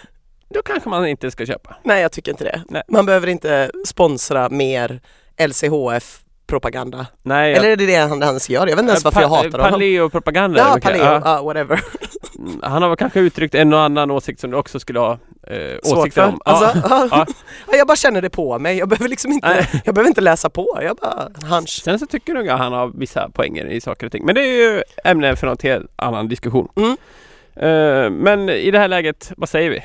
[0.55, 1.77] då kanske man inte ska köpa.
[1.83, 2.63] Nej, jag tycker inte det.
[2.69, 2.83] Nej.
[2.89, 5.01] Man behöver inte sponsra mer
[5.49, 7.07] LCHF propaganda.
[7.23, 8.67] Nej, Eller är det det han, han gör?
[8.67, 9.71] Jag vet inte ens varför jag hatar honom.
[9.73, 10.59] Paleo-propaganda.
[10.59, 11.21] Ja, paleo, Ja.
[11.25, 11.81] ja, whatever.
[12.63, 15.13] Han har väl kanske uttryckt en och annan åsikt som du också skulle ha
[15.47, 16.29] eh, Svårt åsikter för.
[16.29, 16.41] om.
[16.45, 17.09] Alltså, Ja.
[17.11, 17.27] ja.
[17.71, 18.79] Ja, Jag bara känner det på mig.
[18.79, 19.83] Jag behöver liksom inte, Nej.
[19.85, 20.79] jag behöver inte läsa på.
[20.83, 21.81] Jag bara hunch.
[21.85, 24.25] Sen så tycker jag att han har vissa poänger i saker och ting.
[24.27, 26.69] Men det är ju ämne för något helt annan diskussion.
[26.77, 26.97] Mm.
[27.57, 29.83] Eh, men i det här läget, vad säger vi?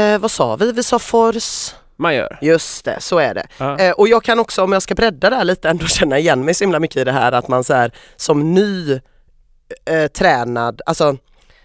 [0.00, 0.72] Eh, vad sa vi?
[0.72, 1.74] Vi sa Force.
[1.96, 2.38] Man gör.
[2.40, 3.46] Just det, så är det.
[3.58, 3.78] Ja.
[3.78, 6.44] Eh, och jag kan också, om jag ska bredda det här lite, ändå känna igen
[6.44, 8.92] mig så himla mycket i det här att man så här, som ny
[9.84, 11.16] eh, tränad, alltså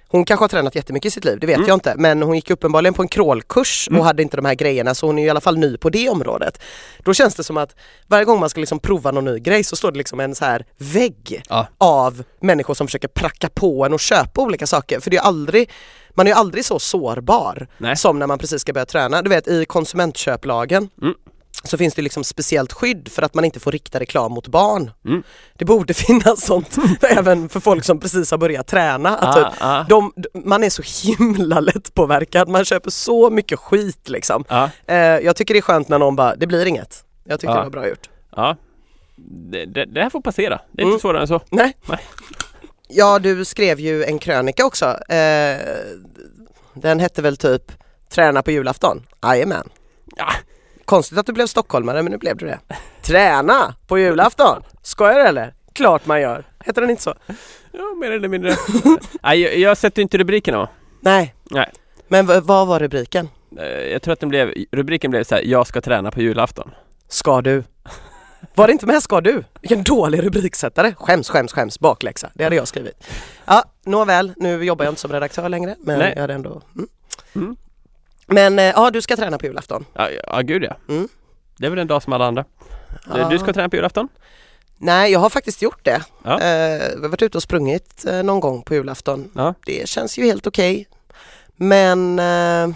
[0.07, 1.67] hon kanske har tränat jättemycket i sitt liv, det vet Mm.
[1.67, 3.99] jag inte, men hon gick uppenbarligen på en crawlkurs Mm.
[3.99, 6.09] och hade inte de här grejerna så hon är i alla fall ny på det
[6.09, 6.61] området.
[7.03, 7.75] Då känns det som att
[8.07, 10.45] varje gång man ska liksom prova någon ny grej så står det liksom en så
[10.45, 11.67] här vägg Ja.
[11.77, 14.99] av människor som försöker pracka på en och köpa olika saker.
[14.99, 15.69] För det är aldrig,
[16.13, 17.95] man är ju aldrig så sårbar Nej.
[17.97, 19.21] som när man precis ska börja träna.
[19.21, 21.13] Du vet i konsumentköplagen Mm.
[21.65, 24.91] Så finns det liksom speciellt skydd för att man inte får rikta reklam mot barn.
[25.06, 25.23] Mm.
[25.54, 29.17] Det borde finnas sånt även för folk som precis har börjat träna.
[29.17, 29.84] Att Ah, typ, ah.
[29.84, 30.13] de,
[30.45, 34.43] man är så himla lättpåverkad, man köper så mycket skit liksom.
[34.49, 37.04] Ja, Eh, jag tycker det är skönt när någon bara, det blir inget.
[37.23, 37.58] Jag tycker Ja.
[37.58, 38.10] det var bra gjort.
[38.36, 38.56] ja.
[39.51, 40.60] Det, det, det här får passera.
[40.71, 40.93] Det är Mm.
[40.93, 41.41] inte svårare än så.
[41.49, 41.75] Nej.
[41.86, 41.99] Nej.
[42.88, 44.86] Ja, du skrev ju en krönika också.
[44.86, 45.60] Eh,
[46.73, 47.71] den hette väl typ
[48.10, 49.04] Träna på julafton?
[49.23, 49.69] Jajamän.
[50.15, 50.28] Ja.
[50.86, 52.60] Konstigt att du blev stockholmare men nu blev du det.
[53.02, 54.63] Träna på julafton?
[54.82, 55.54] Skojar du eller?
[55.74, 56.45] Klart man gör.
[56.65, 57.13] Heter den inte så?
[57.71, 58.56] Ja, mer eller mindre.
[59.24, 60.69] Nej, jag, jag sätter inte rubrikerna va?
[61.02, 61.36] Nej.
[61.52, 61.71] Nej.
[62.08, 63.30] Men v- vad var rubriken?
[63.60, 66.71] Eh, Jag tror att den blev, rubriken blev så här, jag ska träna på julafton.
[67.08, 67.63] Ska du?
[68.56, 69.43] Var det inte med Ska du?
[69.62, 70.93] Vilken dålig rubriksättare.
[70.98, 71.80] Skäms, skäms, skäms.
[71.80, 72.30] Bakläxa.
[72.34, 73.08] Det hade jag skrivit.
[73.45, 74.34] Ja, nåväl.
[74.38, 75.76] Nu jobbar jag inte som redaktör längre.
[75.80, 76.13] Men Nej.
[76.15, 76.62] jag hade ändå...
[76.76, 76.88] Mm.
[77.36, 77.56] Mm.
[78.25, 79.85] Men eh, ja, du ska träna på julafton.
[79.93, 80.77] Ja, ja gud ja.
[80.89, 81.07] Mm.
[81.57, 82.45] Det är väl en dag som alla andra.
[83.09, 83.29] Ja.
[83.29, 84.07] Du ska träna på julafton?
[84.77, 86.03] Nej, jag har faktiskt gjort det.
[86.23, 86.33] Ja.
[86.41, 89.31] Eh, vi har varit ute och sprungit eh, någon gång på julafton.
[89.35, 89.53] Ja.
[89.65, 90.88] Det känns ju helt okej.
[91.55, 92.19] Men...
[92.19, 92.75] Eh,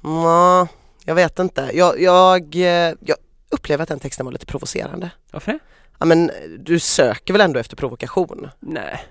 [0.00, 0.68] nja,
[1.04, 1.70] jag vet inte.
[1.74, 3.16] Jag, jag, eh, jag
[3.50, 5.10] upplever att den texten var lite provocerande.
[5.30, 5.58] Varför det?
[5.98, 8.48] Ja men du söker väl ändå efter provokation?
[8.60, 9.04] Nej.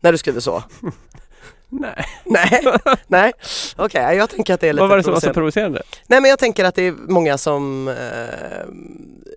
[0.00, 0.62] När du skriver så?
[1.68, 2.04] Nej.
[2.24, 2.60] Nej,
[3.06, 3.32] nej.
[3.76, 5.78] Okej, jag tänker att det är lite Vad var det som var så provocerande.
[5.78, 6.06] provocerande?
[6.06, 7.94] Nej men jag tänker att det är många som eh,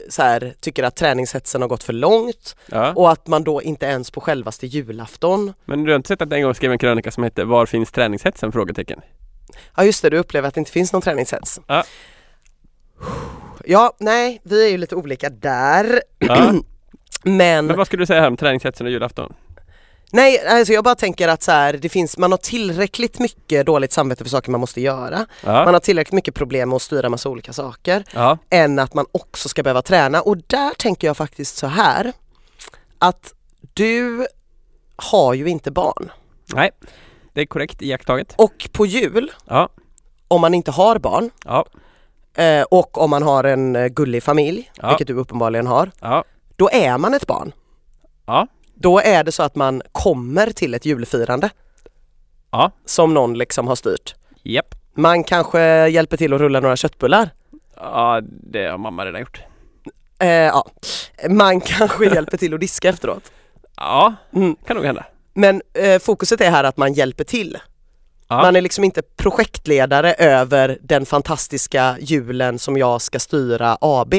[0.10, 2.94] så här, tycker att träningshetsen har gått för långt Ja.
[2.94, 6.30] och att man då inte ens på självaste julafton Men du har inte sett att
[6.32, 8.52] jag en gång skrev en krönika som hette Var finns träningshetsen?
[8.52, 9.02] Frågetecken.
[9.78, 11.60] Ja just det, du upplever att det inte finns någon träningshets.
[11.68, 11.84] Ja.
[13.66, 16.02] Ja, nej, vi är ju lite olika där.
[16.20, 16.52] Ja.
[17.24, 19.34] Men, Men vad skulle du säga här om träningshetsen och julafton?
[20.12, 23.92] Nej, alltså jag bara tänker att så här, det finns, man har tillräckligt mycket dåligt
[23.94, 25.18] samvete för saker man måste göra.
[25.18, 25.72] Man Ja.
[25.72, 28.04] har tillräckligt mycket problem med att styra massa olika saker.
[28.14, 28.38] Ja.
[28.50, 30.22] än att man också ska behöva träna.
[30.22, 32.14] Och där tänker jag faktiskt så här
[33.00, 33.34] att
[33.74, 34.28] du
[34.96, 36.12] har ju inte barn.
[36.54, 36.72] Nej.
[37.34, 38.34] Det är korrekt iakttaget.
[38.38, 39.70] Och på jul, Ja.
[40.28, 41.66] om man inte har barn Ja.
[42.44, 44.88] eh, och om man har en eh, gullig familj, Ja.
[44.90, 45.92] vilket du uppenbarligen har,
[46.56, 47.52] då är man ett barn.
[48.82, 51.50] Då är det så att man kommer till ett julfirande
[52.52, 52.72] Ja.
[52.86, 54.16] som någon liksom har styrt.
[54.44, 54.76] Japp.
[54.96, 57.30] Man kanske hjälper till att rulla några köttbullar.
[57.76, 59.42] Ja, det har mamma redan gjort.
[60.20, 60.66] Eh, ja.
[61.30, 63.32] Man kanske hjälper till att diska efteråt.
[63.76, 64.56] Ja, Mm.
[64.68, 65.06] kan nog hända.
[65.34, 67.58] Men eh, fokuset är här att man hjälper till.
[68.28, 68.36] Ja.
[68.42, 74.14] Man är liksom inte projektledare över den fantastiska julen som jag ska styra AB.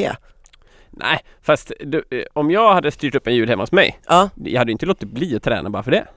[0.91, 4.29] Nej, fast du, eh, om jag hade styrt upp en jul hemma hos mig, Ja.
[4.35, 6.07] jag hade inte låtit bli att träna bara för det.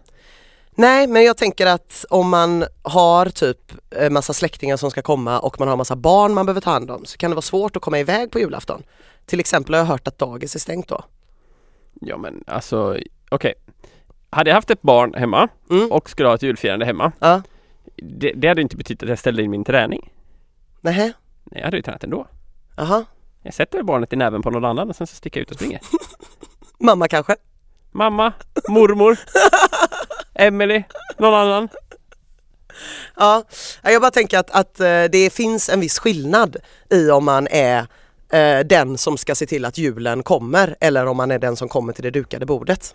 [0.76, 5.38] Nej men jag tänker att om man har typ eh, massa släktingar som ska komma
[5.38, 7.76] och man har massa barn man behöver ta hand om så kan det vara svårt
[7.76, 8.82] att komma iväg på julafton.
[9.26, 11.04] Till exempel har jag hört att dagis är stängt då.
[12.00, 12.98] Ja men alltså,
[13.30, 13.54] okej.
[14.30, 15.92] Hade jag haft ett barn hemma Mm.
[15.92, 17.42] och skulle ha ett julfirande hemma, Ja.
[17.96, 20.10] det, det hade inte betytt att jag ställde in min träning.
[20.80, 21.02] Nähä,
[21.44, 22.26] Nej, jag hade ju tränat ändå.
[22.76, 23.04] jaha.
[23.44, 25.56] Jag sätter barnet i näven på någon annan och sen så sticker jag ut och
[25.56, 25.80] springer.
[26.78, 27.36] Mamma kanske?
[27.92, 28.32] Mamma,
[28.68, 29.18] mormor,
[30.34, 30.82] Emily,
[31.18, 31.68] någon annan.
[33.16, 33.44] Ja,
[33.82, 36.56] Ja, jag bara tänker att, att eh, det finns en viss skillnad
[36.90, 37.78] i om man är
[38.32, 41.68] eh, den som ska se till att julen kommer eller om man är den som
[41.68, 42.94] kommer till det dukade bordet.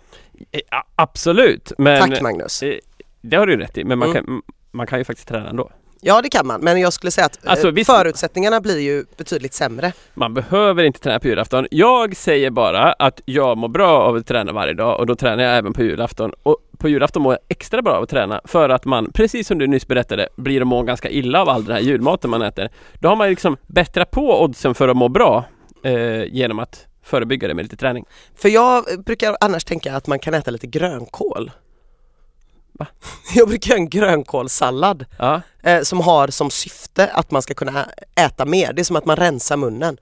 [0.52, 0.60] Eh,
[0.94, 2.62] absolut, men Tack Magnus.
[3.20, 4.24] det har du rätt i, men man, Mm.
[4.24, 5.70] kan, man kan ju faktiskt träna ändå.
[6.02, 9.04] Ja det kan man men jag skulle säga att eh, Alltså, visst- förutsättningarna blir ju
[9.16, 9.92] betydligt sämre.
[10.14, 11.66] Man behöver inte träna på julafton.
[11.70, 15.44] Jag säger bara att jag mår bra av att träna varje dag och då tränar
[15.44, 16.32] jag även på julafton.
[16.42, 19.58] Och på julafton mår jag extra bra av att träna för att man, precis som
[19.58, 22.68] du nyss berättade, blir att må ganska illa av all den här julmaten man äter.
[22.98, 25.44] Då har man liksom bättrat på oddsen för att må bra
[25.84, 28.04] eh, genom att förebygga det med lite träning.
[28.36, 31.50] För jag brukar annars tänka att man kan äta lite grönkål.
[32.80, 32.86] Va?
[33.34, 37.86] Jag brukar göra en grönkålssallad Ja, eh, som har som syfte att man ska kunna
[38.14, 38.72] äta mer.
[38.72, 39.96] Det är som att man rensar munnen.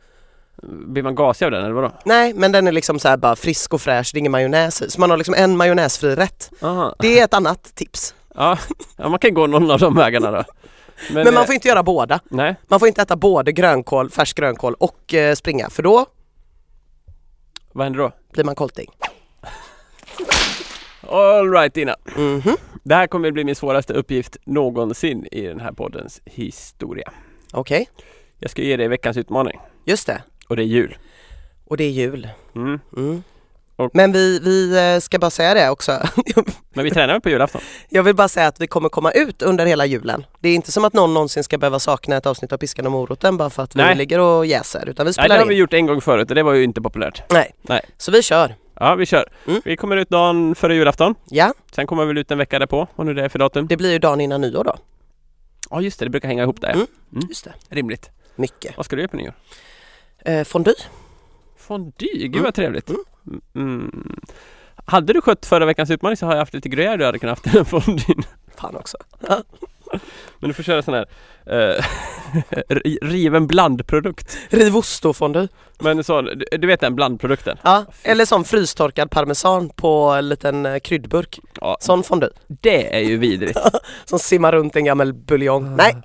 [0.62, 1.92] blir man gasig av den eller vadå?
[2.04, 4.90] Nej men den är liksom så bara frisk och fräsch, det är ingen majonnäs i.
[4.90, 6.50] Så man har liksom en majonnäsfri rätt.
[6.62, 6.94] Aha.
[6.98, 8.14] Det är ett annat tips.
[8.34, 8.58] Ja,
[8.96, 10.44] ja, man kan gå någon av de vägarna då.
[11.12, 12.20] Men, man eh, får inte göra båda.
[12.30, 16.06] Nej, Man får inte äta både grönkål, färsk grönkål och eh, springa för då
[17.72, 18.12] vad händer då?
[18.32, 18.90] blir man kolting.
[21.08, 21.96] Alright Ina.
[22.16, 27.12] Mhm, Det här kommer bli min svåraste uppgift någonsin i den här poddens historia.
[27.52, 27.88] okej.
[28.38, 30.22] Jag ska ge dig veckans utmaning Just det.
[30.48, 30.96] och det är jul.
[31.66, 32.28] Och det är jul.
[32.54, 32.80] Mm.
[32.96, 33.22] Mm.
[33.76, 35.92] Och- Men vi, vi eh, ska bara säga det också.
[36.74, 37.60] Men vi tränar väl på julafton?
[37.88, 40.26] Jag vill bara säga att vi kommer komma ut under hela julen.
[40.40, 42.92] Det är inte som att någon någonsin ska behöva sakna ett avsnitt av Piskan och
[42.92, 43.96] moroten bara för att vi Nej.
[43.96, 44.88] ligger och jäser.
[44.88, 45.60] Utan vi Nej, spelar det har vi in.
[45.60, 47.22] gjort en gång förut och det var ju inte populärt.
[47.32, 47.54] Nej.
[47.62, 47.80] Nej.
[47.98, 48.54] Så vi kör.
[48.80, 49.28] Ja, vi kör.
[49.46, 49.60] Mm.
[49.64, 51.14] Vi kommer ut dagen före julafton.
[51.30, 53.66] Ja, Sen kommer vi ut en vecka därpå, vad nu det är för datum.
[53.66, 54.76] det blir ju dagen innan nyår då.
[55.70, 56.70] Ja, just det, det brukar hänga ihop där.
[56.72, 56.86] Mm.
[57.12, 57.28] Mm.
[57.28, 57.52] Just det.
[57.68, 58.10] Rimligt.
[58.36, 58.76] Mycket.
[58.76, 59.32] Vad ska du göra på nyår?
[60.24, 60.74] Eh, fondue.
[61.56, 62.42] Fondue, gud Mm.
[62.44, 62.90] vad trevligt.
[63.54, 64.20] Mm.
[64.84, 67.38] Hade du skött förra veckans utmaning så har jag haft lite gröjar du hade kunnat
[67.44, 68.22] haft den fonduen.
[68.56, 68.96] Fan också.
[70.38, 71.06] Men du får köra sån här
[71.46, 71.84] eh,
[72.68, 74.36] ri- riven blandprodukt.
[74.50, 75.48] Riv ost-fondue.
[75.80, 77.58] Men sån, du, du vet den blandprodukten?
[77.64, 81.38] Ja, eller som frystorkad parmesan på en liten eh, kryddburk.
[81.60, 82.30] Ja, Sån fondue.
[82.48, 83.58] det är ju vidrigt.
[84.04, 85.76] Som simmar runt i en gammal buljong.
[85.76, 85.96] Nej,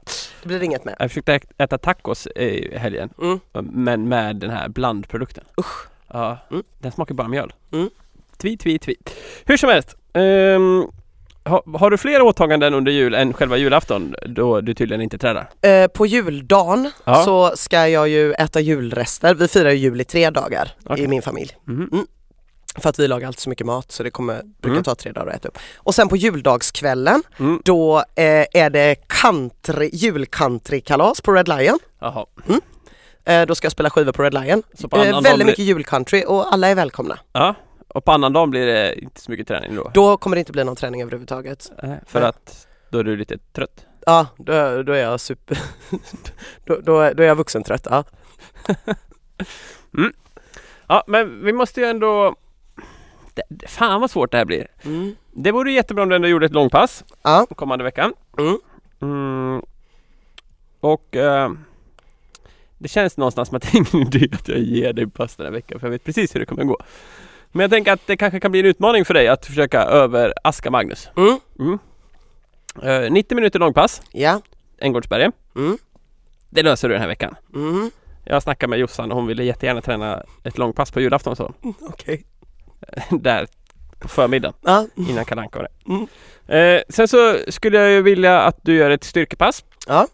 [0.41, 0.95] det blir inget med.
[0.99, 3.39] Jag försökte äta tacos i helgen, Mm.
[3.53, 5.43] men med den här blandprodukten.
[5.59, 5.87] Usch.
[6.07, 6.63] Ja, Mm.
[6.79, 7.53] den smakar bara mjöl.
[7.71, 7.89] Mm.
[8.37, 8.95] Tvi, tvi, tvi.
[9.45, 9.95] Hur som helst.
[10.13, 10.83] ehm,
[11.45, 15.49] har, har du fler åtaganden under jul än själva julafton då du tydligen inte tränar?
[15.61, 17.23] Eh, på juldagen Ja.
[17.23, 19.35] så ska jag ju äta julrester.
[19.35, 21.03] Vi firar ju jul i tre dagar Okej.
[21.03, 21.51] i min familj.
[21.67, 22.07] Mhm.
[22.77, 24.83] För att vi lagar alltid så mycket mat så det kommer, brukar Mm.
[24.83, 25.57] ta tre dagar att äta upp.
[25.77, 27.61] Och sen på juldagskvällen Mm.
[27.65, 31.79] då eh, är det country, julcountrykalas på Red Lion.
[31.99, 32.25] Jaha.
[33.25, 34.63] Eh, då ska jag spela skivor på Red Lion.
[34.79, 37.19] Så på Eh, väldigt mycket julcountry och alla är välkomna.
[37.33, 37.55] Ja,
[37.93, 39.91] och på annan dag blir det inte så mycket träning då?
[39.93, 41.71] Då kommer det inte bli någon träning överhuvudtaget.
[41.83, 42.29] Nej, för Nej.
[42.29, 43.85] att då är du lite trött?
[44.05, 45.57] Ja, då, då är jag super...
[46.65, 48.03] då, då, är- då är jag vuxentrött, ja.
[50.87, 52.35] Ja, men vi måste ju ändå...
[53.33, 54.67] Det, fan vad svårt det här blir.
[54.85, 55.15] Mm.
[55.31, 57.45] Det vore jättebra om du ändå gjorde ett långpass Ja.
[57.55, 58.13] kommande veckan.
[58.37, 58.57] Mm.
[59.01, 59.61] Mm.
[60.79, 61.51] Och eh,
[62.77, 65.45] det känns någonstans som att det är ingen idé att jag ger dig pass den
[65.45, 66.77] här veckan för jag vet precis hur det kommer gå.
[67.55, 70.71] Men jag tänker att det kanske kan bli en utmaning för dig att försöka överaska
[70.71, 71.09] Magnus.
[71.17, 71.39] Mm.
[71.59, 71.79] Mm.
[73.05, 74.41] Eh, 90 minuter långpass, Ja.
[74.77, 75.31] Änggårdsbergen.
[75.55, 75.77] Mm.
[76.49, 77.35] Det löser du den här veckan.
[77.55, 77.91] Mm.
[78.25, 81.53] Jag snackade med Jossan och hon ville jättegärna träna ett långpass på julafton så.
[81.81, 82.23] Okej.
[83.09, 83.47] Där
[83.99, 84.87] på förmiddagen Ja.
[84.95, 85.91] innan Kalle Anka var det.
[85.93, 86.07] Mm.
[86.77, 89.63] Eh, sen så skulle jag ju vilja att du gör ett styrkepass.
[89.87, 90.07] Ja.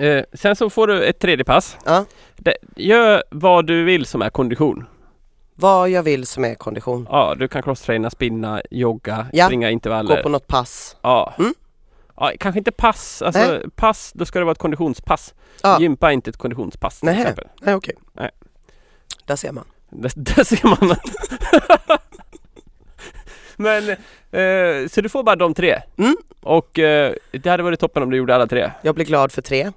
[0.00, 1.76] Eh, sen så får du ett tredje pass.
[1.84, 2.04] Ja.
[2.36, 4.86] Det, gör vad du vill som är kondition.
[5.60, 7.06] Vad jag vill som är kondition.
[7.10, 9.46] Ja, du kan crosstraina, spinna, jogga, Ja.
[9.46, 10.16] springa intervaller.
[10.16, 10.96] Gå på något pass.
[11.02, 11.34] Ja.
[11.38, 11.54] Mm.
[12.16, 13.22] ja, kanske inte pass.
[13.22, 13.62] Alltså Nej.
[13.76, 15.34] pass, då ska det vara ett konditionspass.
[15.62, 15.80] Ja.
[15.80, 17.20] Gympa är inte ett konditionspass till Nähä.
[17.20, 17.46] exempel.
[17.60, 17.94] Nej okej.
[18.12, 18.30] Nej.
[19.24, 19.64] Där ser man.
[19.90, 20.96] Där, där ser man.
[23.56, 23.88] Men,
[24.30, 25.80] eh, så du får bara de tre.
[25.96, 26.16] Mm.
[26.42, 28.70] Och eh, det hade varit toppen om du gjorde alla tre.
[28.82, 29.72] Jag blir glad för tre.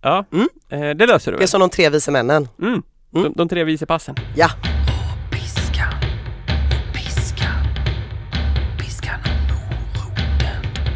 [0.00, 0.48] Ja, Mm.
[0.68, 1.48] eh, det löser du Det är väl?
[1.48, 2.48] som de tre vise männen.
[2.58, 2.72] Mm.
[2.72, 2.82] Mm.
[3.12, 4.14] De, de tre vicepassen.
[4.36, 4.48] Ja.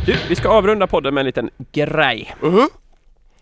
[0.07, 2.35] Du, vi ska avrunda podden med en liten grej.
[2.41, 2.69] Mhm.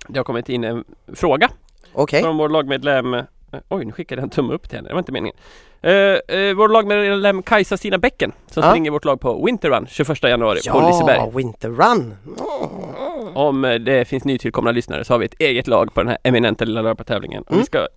[0.08, 1.48] Det har kommit in en fråga
[1.92, 2.22] Okej.
[2.22, 3.22] från vår lagmedlem eh,
[3.68, 4.88] Oj, nu skickade jag en tumme upp till henne.
[4.88, 5.36] Det var inte meningen.
[5.82, 8.70] Eh, eh, vår lagmedlem Kajsa Stina Bäcken som Ja.
[8.70, 11.16] springer vårt lag på Winter Run 21 januari på Liseberg.
[11.16, 12.14] Ja, Winter Run.
[13.34, 16.64] Om det finns nytillkomna lyssnare så har vi ett eget lag på den här eminenta
[16.64, 17.44] lilla löpartävlingen.
[17.48, 17.60] Mm.
[17.60, 17.88] vi ska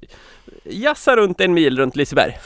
[0.64, 2.38] jassa runt en mil runt Liseberg.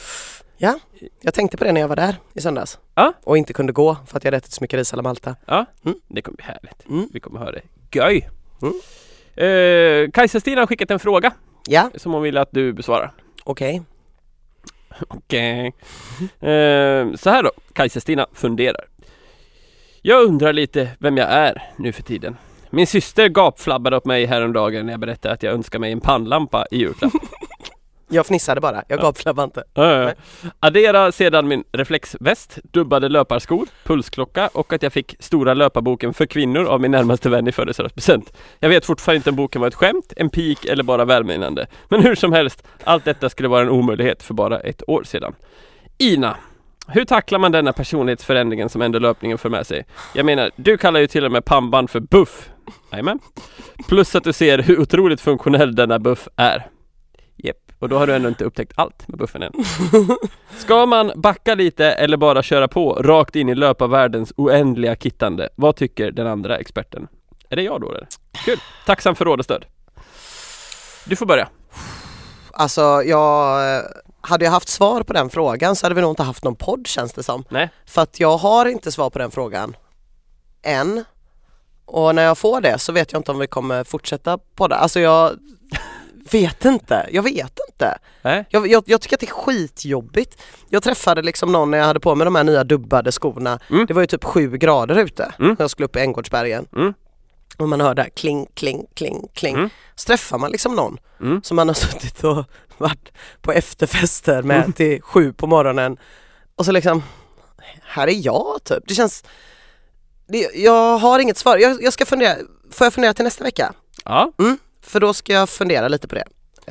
[1.20, 2.78] Jag tänkte på det när jag var där i söndags.
[2.94, 3.12] Ja.
[3.24, 5.36] Och inte kunde gå för att jag hade ätit så mycket ris alla Malta.
[5.46, 5.98] Ja, Mm.
[6.08, 6.88] det kommer bli härligt.
[6.88, 7.08] Mm.
[7.12, 7.62] Vi kommer höra det.
[7.98, 8.28] Göj!
[8.62, 8.74] Mm.
[9.36, 11.32] Eh, Kajsa Stina har skickat en fråga
[11.68, 13.12] Ja, som hon vill att du besvarar.
[13.44, 13.82] okej.
[15.08, 15.66] Okej.
[16.40, 18.84] Eh, så här då, Kajsa Stina funderar.
[20.02, 22.36] Jag undrar lite vem jag är nu för tiden.
[22.70, 26.66] Min syster gapflabbade åt mig häromdagen när jag berättade att jag önskar mig en pannlampa
[26.70, 27.12] i julklapp.
[28.08, 29.02] Jag fnissade bara, jag Ja.
[29.02, 29.64] gapflabbade inte.
[29.74, 30.12] Ja, ja.
[30.60, 36.64] Addera sedan min reflexväst, dubbade löparskor, pulsklocka och att jag fick stora löparboken för kvinnor
[36.64, 38.32] av min närmaste vän i födelsedagspresent.
[38.60, 41.66] Jag vet fortfarande inte om boken var ett skämt, en pik eller bara välmenande.
[41.88, 45.34] Men hur som helst, allt detta skulle vara en omöjlighet för bara ett år sedan.
[45.98, 46.36] Ina,
[46.88, 49.86] hur tacklar man denna personlighetsförändringen som ändå löpningen för med sig?
[50.14, 52.50] Jag menar, du kallar ju till och med pannband för buff.
[52.92, 53.18] Jajamän.
[53.88, 56.66] Plus att du ser hur otroligt funktionell denna buff är.
[57.78, 59.52] Och då har du ändå inte upptäckt allt med buffen än.
[60.58, 65.48] Ska man backa lite eller bara köra på rakt in i löparvärldens oändliga kittande?
[65.54, 67.08] Vad tycker den andra experten?
[67.48, 68.06] Är det jag då eller?
[68.44, 68.58] Kul!
[68.86, 69.64] Tacksam för råd och stöd.
[71.04, 71.48] Du får börja.
[72.52, 73.82] Alltså jag,
[74.20, 76.86] hade jag haft svar på den frågan så hade vi nog inte haft någon podd
[76.86, 77.44] känns det som.
[77.48, 77.70] Nej.
[77.86, 79.76] För att jag har inte svar på den frågan.
[80.62, 81.04] Än.
[81.84, 84.76] Och när jag får det så vet jag inte om vi kommer fortsätta podda.
[84.76, 85.32] Alltså jag
[86.30, 87.98] vet inte, jag vet inte.
[88.22, 88.44] Nej.
[88.50, 90.42] Jag, jag, jag tycker att det är skitjobbigt.
[90.68, 93.58] Jag träffade liksom någon när jag hade på mig de här nya dubbade skorna.
[93.70, 93.86] Mm.
[93.86, 95.50] Det var ju typ sju grader ute Mm.
[95.50, 96.66] när jag skulle upp i Änggårdsbergen.
[96.76, 96.94] Mm.
[97.56, 99.54] Och man hör där kling, kling, kling, kling.
[99.54, 99.70] Mm.
[99.94, 101.42] Så träffar man liksom någon Mm.
[101.42, 102.44] som man har suttit och
[102.78, 103.12] varit
[103.42, 104.72] på efterfester med Mm.
[104.72, 105.96] till sju på morgonen.
[106.56, 107.02] Och så liksom,
[107.82, 108.82] här är jag typ.
[108.86, 109.24] Det känns,
[110.28, 111.56] det, jag har inget svar.
[111.58, 112.34] Jag, jag ska fundera,
[112.72, 113.72] får jag fundera till nästa vecka?
[114.04, 114.32] Ja,
[114.88, 116.24] För då ska jag fundera lite på det.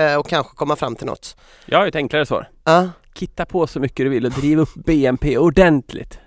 [0.04, 1.38] Eh, och kanske komma fram till något.
[1.66, 2.50] jag har ett enklare svar.
[2.64, 2.90] Ja.
[3.14, 6.20] Kitta på så mycket du vill och driv upp BNP ordentligt.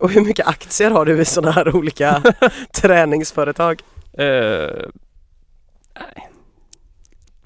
[0.00, 2.22] Och hur mycket aktier har du i sådana här olika
[2.72, 3.82] träningsföretag?
[4.18, 4.88] Eh,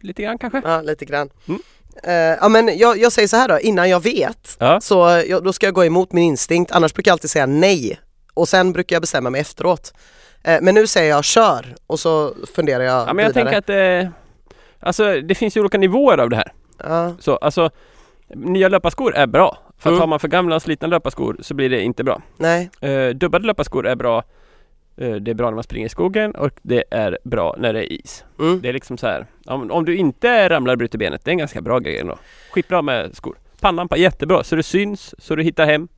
[0.00, 0.62] lite grann kanske?
[0.64, 1.30] Ja, lite grann.
[1.48, 1.60] Mm.
[2.04, 4.80] Eh, ja men jag, jag säger så här då, innan jag vet Ja.
[4.80, 8.00] så jag, då ska jag gå emot min instinkt, annars brukar jag alltid säga nej
[8.34, 9.94] och sen brukar jag bestämma mig efteråt.
[10.44, 13.50] Eh, men nu säger jag kör och så funderar jag Ja men jag vidare.
[13.62, 14.10] tänker att eh,
[14.80, 16.52] Alltså det finns ju olika nivåer av det här.
[16.84, 17.70] Ja, Så alltså
[18.34, 19.58] Nya löparskor är bra.
[19.78, 20.00] För Mm.
[20.00, 22.22] har man för gamla och slitna löparskor så blir det inte bra.
[22.36, 24.22] nej, Eh, dubbade löparskor är bra.
[24.96, 27.78] Eh, det är bra när man springer i skogen och det är bra när det
[27.80, 28.24] är is.
[28.38, 28.60] mm.
[28.60, 29.26] Det är liksom så här.
[29.46, 32.18] Om, om du inte ramlar och bryter benet, det är en ganska bra grej ändå.
[32.50, 33.36] Skitbra med skor.
[33.60, 34.44] Pannlampa, jättebra.
[34.44, 35.88] Så det syns, så du hittar hem.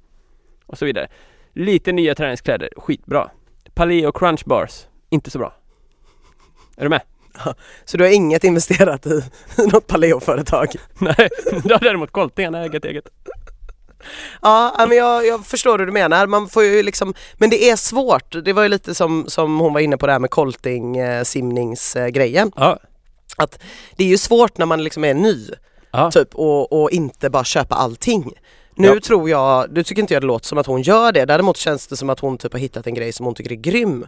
[0.67, 1.07] Och så vidare.
[1.53, 3.31] Lite nya träningskläder, skitbra.
[3.75, 5.55] Paleo Crunch Bars, inte så bra.
[6.77, 7.03] Är du med?
[7.85, 9.11] Så du har inget investerat i,
[9.59, 10.69] i något paleoföretag?
[10.99, 11.29] Nej,
[11.65, 13.05] du har däremot koltingarna eget eget.
[14.43, 16.27] Ja, men jag, jag förstår hur du menar.
[16.27, 18.45] Man får ju liksom, men det är svårt.
[18.45, 21.23] Det var ju lite som, som hon var inne på det här med kolting, eh,
[21.25, 22.53] simningsgrejen.
[22.57, 22.79] Ja.
[23.97, 25.49] Det är ju svårt när man liksom är ny
[25.91, 26.11] Ja.
[26.11, 28.33] typ och, och inte bara köpa allting.
[28.77, 29.01] Nu Ja.
[29.05, 31.25] tror jag, nu tycker inte jag det låter som att hon gör det.
[31.25, 33.57] Däremot känns det som att hon typ har hittat en grej som hon tycker är
[33.57, 34.07] grym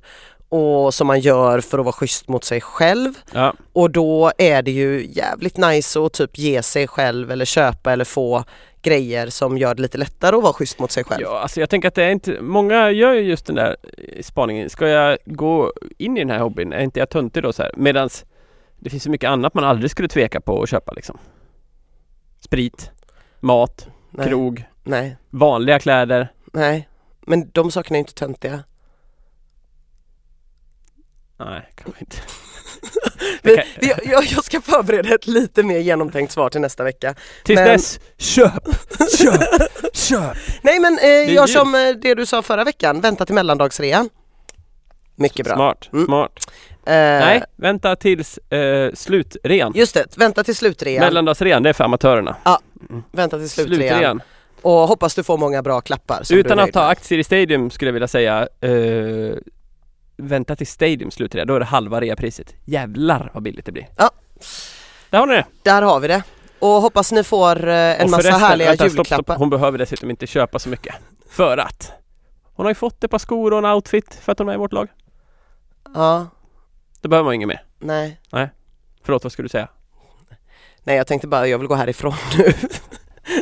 [0.48, 3.14] och som man gör för att vara schysst mot sig själv.
[3.32, 3.54] ja.
[3.72, 8.04] Och då är det ju jävligt nice att typ ge sig själv eller köpa eller
[8.04, 8.44] få
[8.82, 11.22] grejer som gör det lite lättare att vara schysst mot sig själv.
[11.22, 14.22] Ja, alltså jag tänker att det är inte, många gör ju just den där eh,
[14.22, 14.70] spaningen.
[14.70, 16.72] Ska jag gå in i den här hobbyn?
[16.72, 17.72] Är inte jag töntig då så här?
[17.76, 18.24] Medans
[18.78, 21.18] det finns så mycket annat man aldrig skulle tveka på att köpa liksom.
[22.40, 22.90] Sprit,
[23.40, 23.86] mat,
[24.16, 26.32] nej, krog, nej, vanliga kläder.
[26.52, 26.88] nej.
[27.28, 28.62] Men de sakerna är inte töntiga.
[31.38, 32.16] Nej, kanske inte.
[33.42, 37.14] Vi, vi, jag, jag ska förbereda ett lite mer genomtänkt svar till nästa vecka.
[37.44, 38.52] Tills Men- dess, köp,
[39.18, 39.40] köp,
[39.96, 40.36] köp!
[40.62, 44.08] Nej men eh, jag som eh, det du sa förra veckan, vänta till mellandagsrean.
[45.14, 45.54] Mycket bra.
[45.54, 46.04] Smart, Mm.
[46.06, 46.32] smart.
[46.86, 49.72] Eh, Nej, vänta tills eh, slutrean.
[49.74, 51.04] Just det, vänta till slutrean.
[51.04, 52.36] Mellandagsrean, det är för amatörerna.
[53.12, 53.78] Vänta till slutrean.
[53.78, 54.20] Slutrean.
[54.62, 56.32] Och hoppas du får många bra klappar.
[56.32, 59.36] Utan att ta aktier i Stadium skulle jag vilja säga eh,
[60.16, 62.54] Vänta till Stadium slutrea, då är det halva reapriset.
[62.64, 63.88] Jävlar vad billigt det blir.
[63.96, 64.10] Ja.
[65.10, 65.44] Där har ni det.
[65.62, 66.22] Där har vi det.
[66.58, 69.22] Och hoppas ni får eh, en massa härliga vänta, stopp, julklappar.
[69.22, 69.38] stopp.
[69.38, 70.94] Hon behöver dessutom inte köpa så mycket.
[71.30, 71.92] För att
[72.54, 74.54] hon har ju fått ett par skor och en outfit för att hon är med
[74.54, 74.88] i vårt lag.
[75.94, 76.26] Ja,
[77.00, 77.64] Då behöver man inget mer.
[77.78, 78.50] nej.
[79.02, 79.68] Förlåt, vad skulle du säga?
[80.86, 82.52] Nej jag tänkte bara, jag vill gå härifrån nu.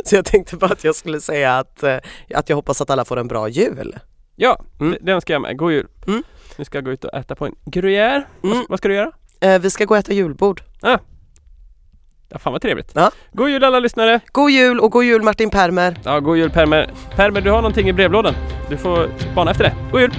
[0.05, 1.97] Så jag tänkte bara att jag skulle säga att, eh,
[2.34, 3.99] att jag hoppas att alla får en bra jul.
[4.36, 4.99] Ja, Mm.
[5.01, 5.57] det, önskar jag med.
[5.57, 5.86] God jul.
[6.07, 6.22] Mm.
[6.57, 8.22] Nu ska jag gå ut och äta på en gruyère.
[8.40, 8.66] Vad, Mm.
[8.68, 9.11] vad ska du göra?
[9.40, 10.62] Eh, vi ska gå och äta julbord.
[10.80, 12.90] Ja, fan vad trevligt.
[12.95, 13.11] Ja.
[13.32, 14.20] God jul alla lyssnare!
[14.32, 15.99] God jul och god jul Martin Permer.
[16.05, 16.90] Ja, god jul Permer.
[17.16, 18.34] Permer, du har någonting i brevlådan.
[18.68, 19.74] Du får spana efter det.
[19.92, 20.14] God jul!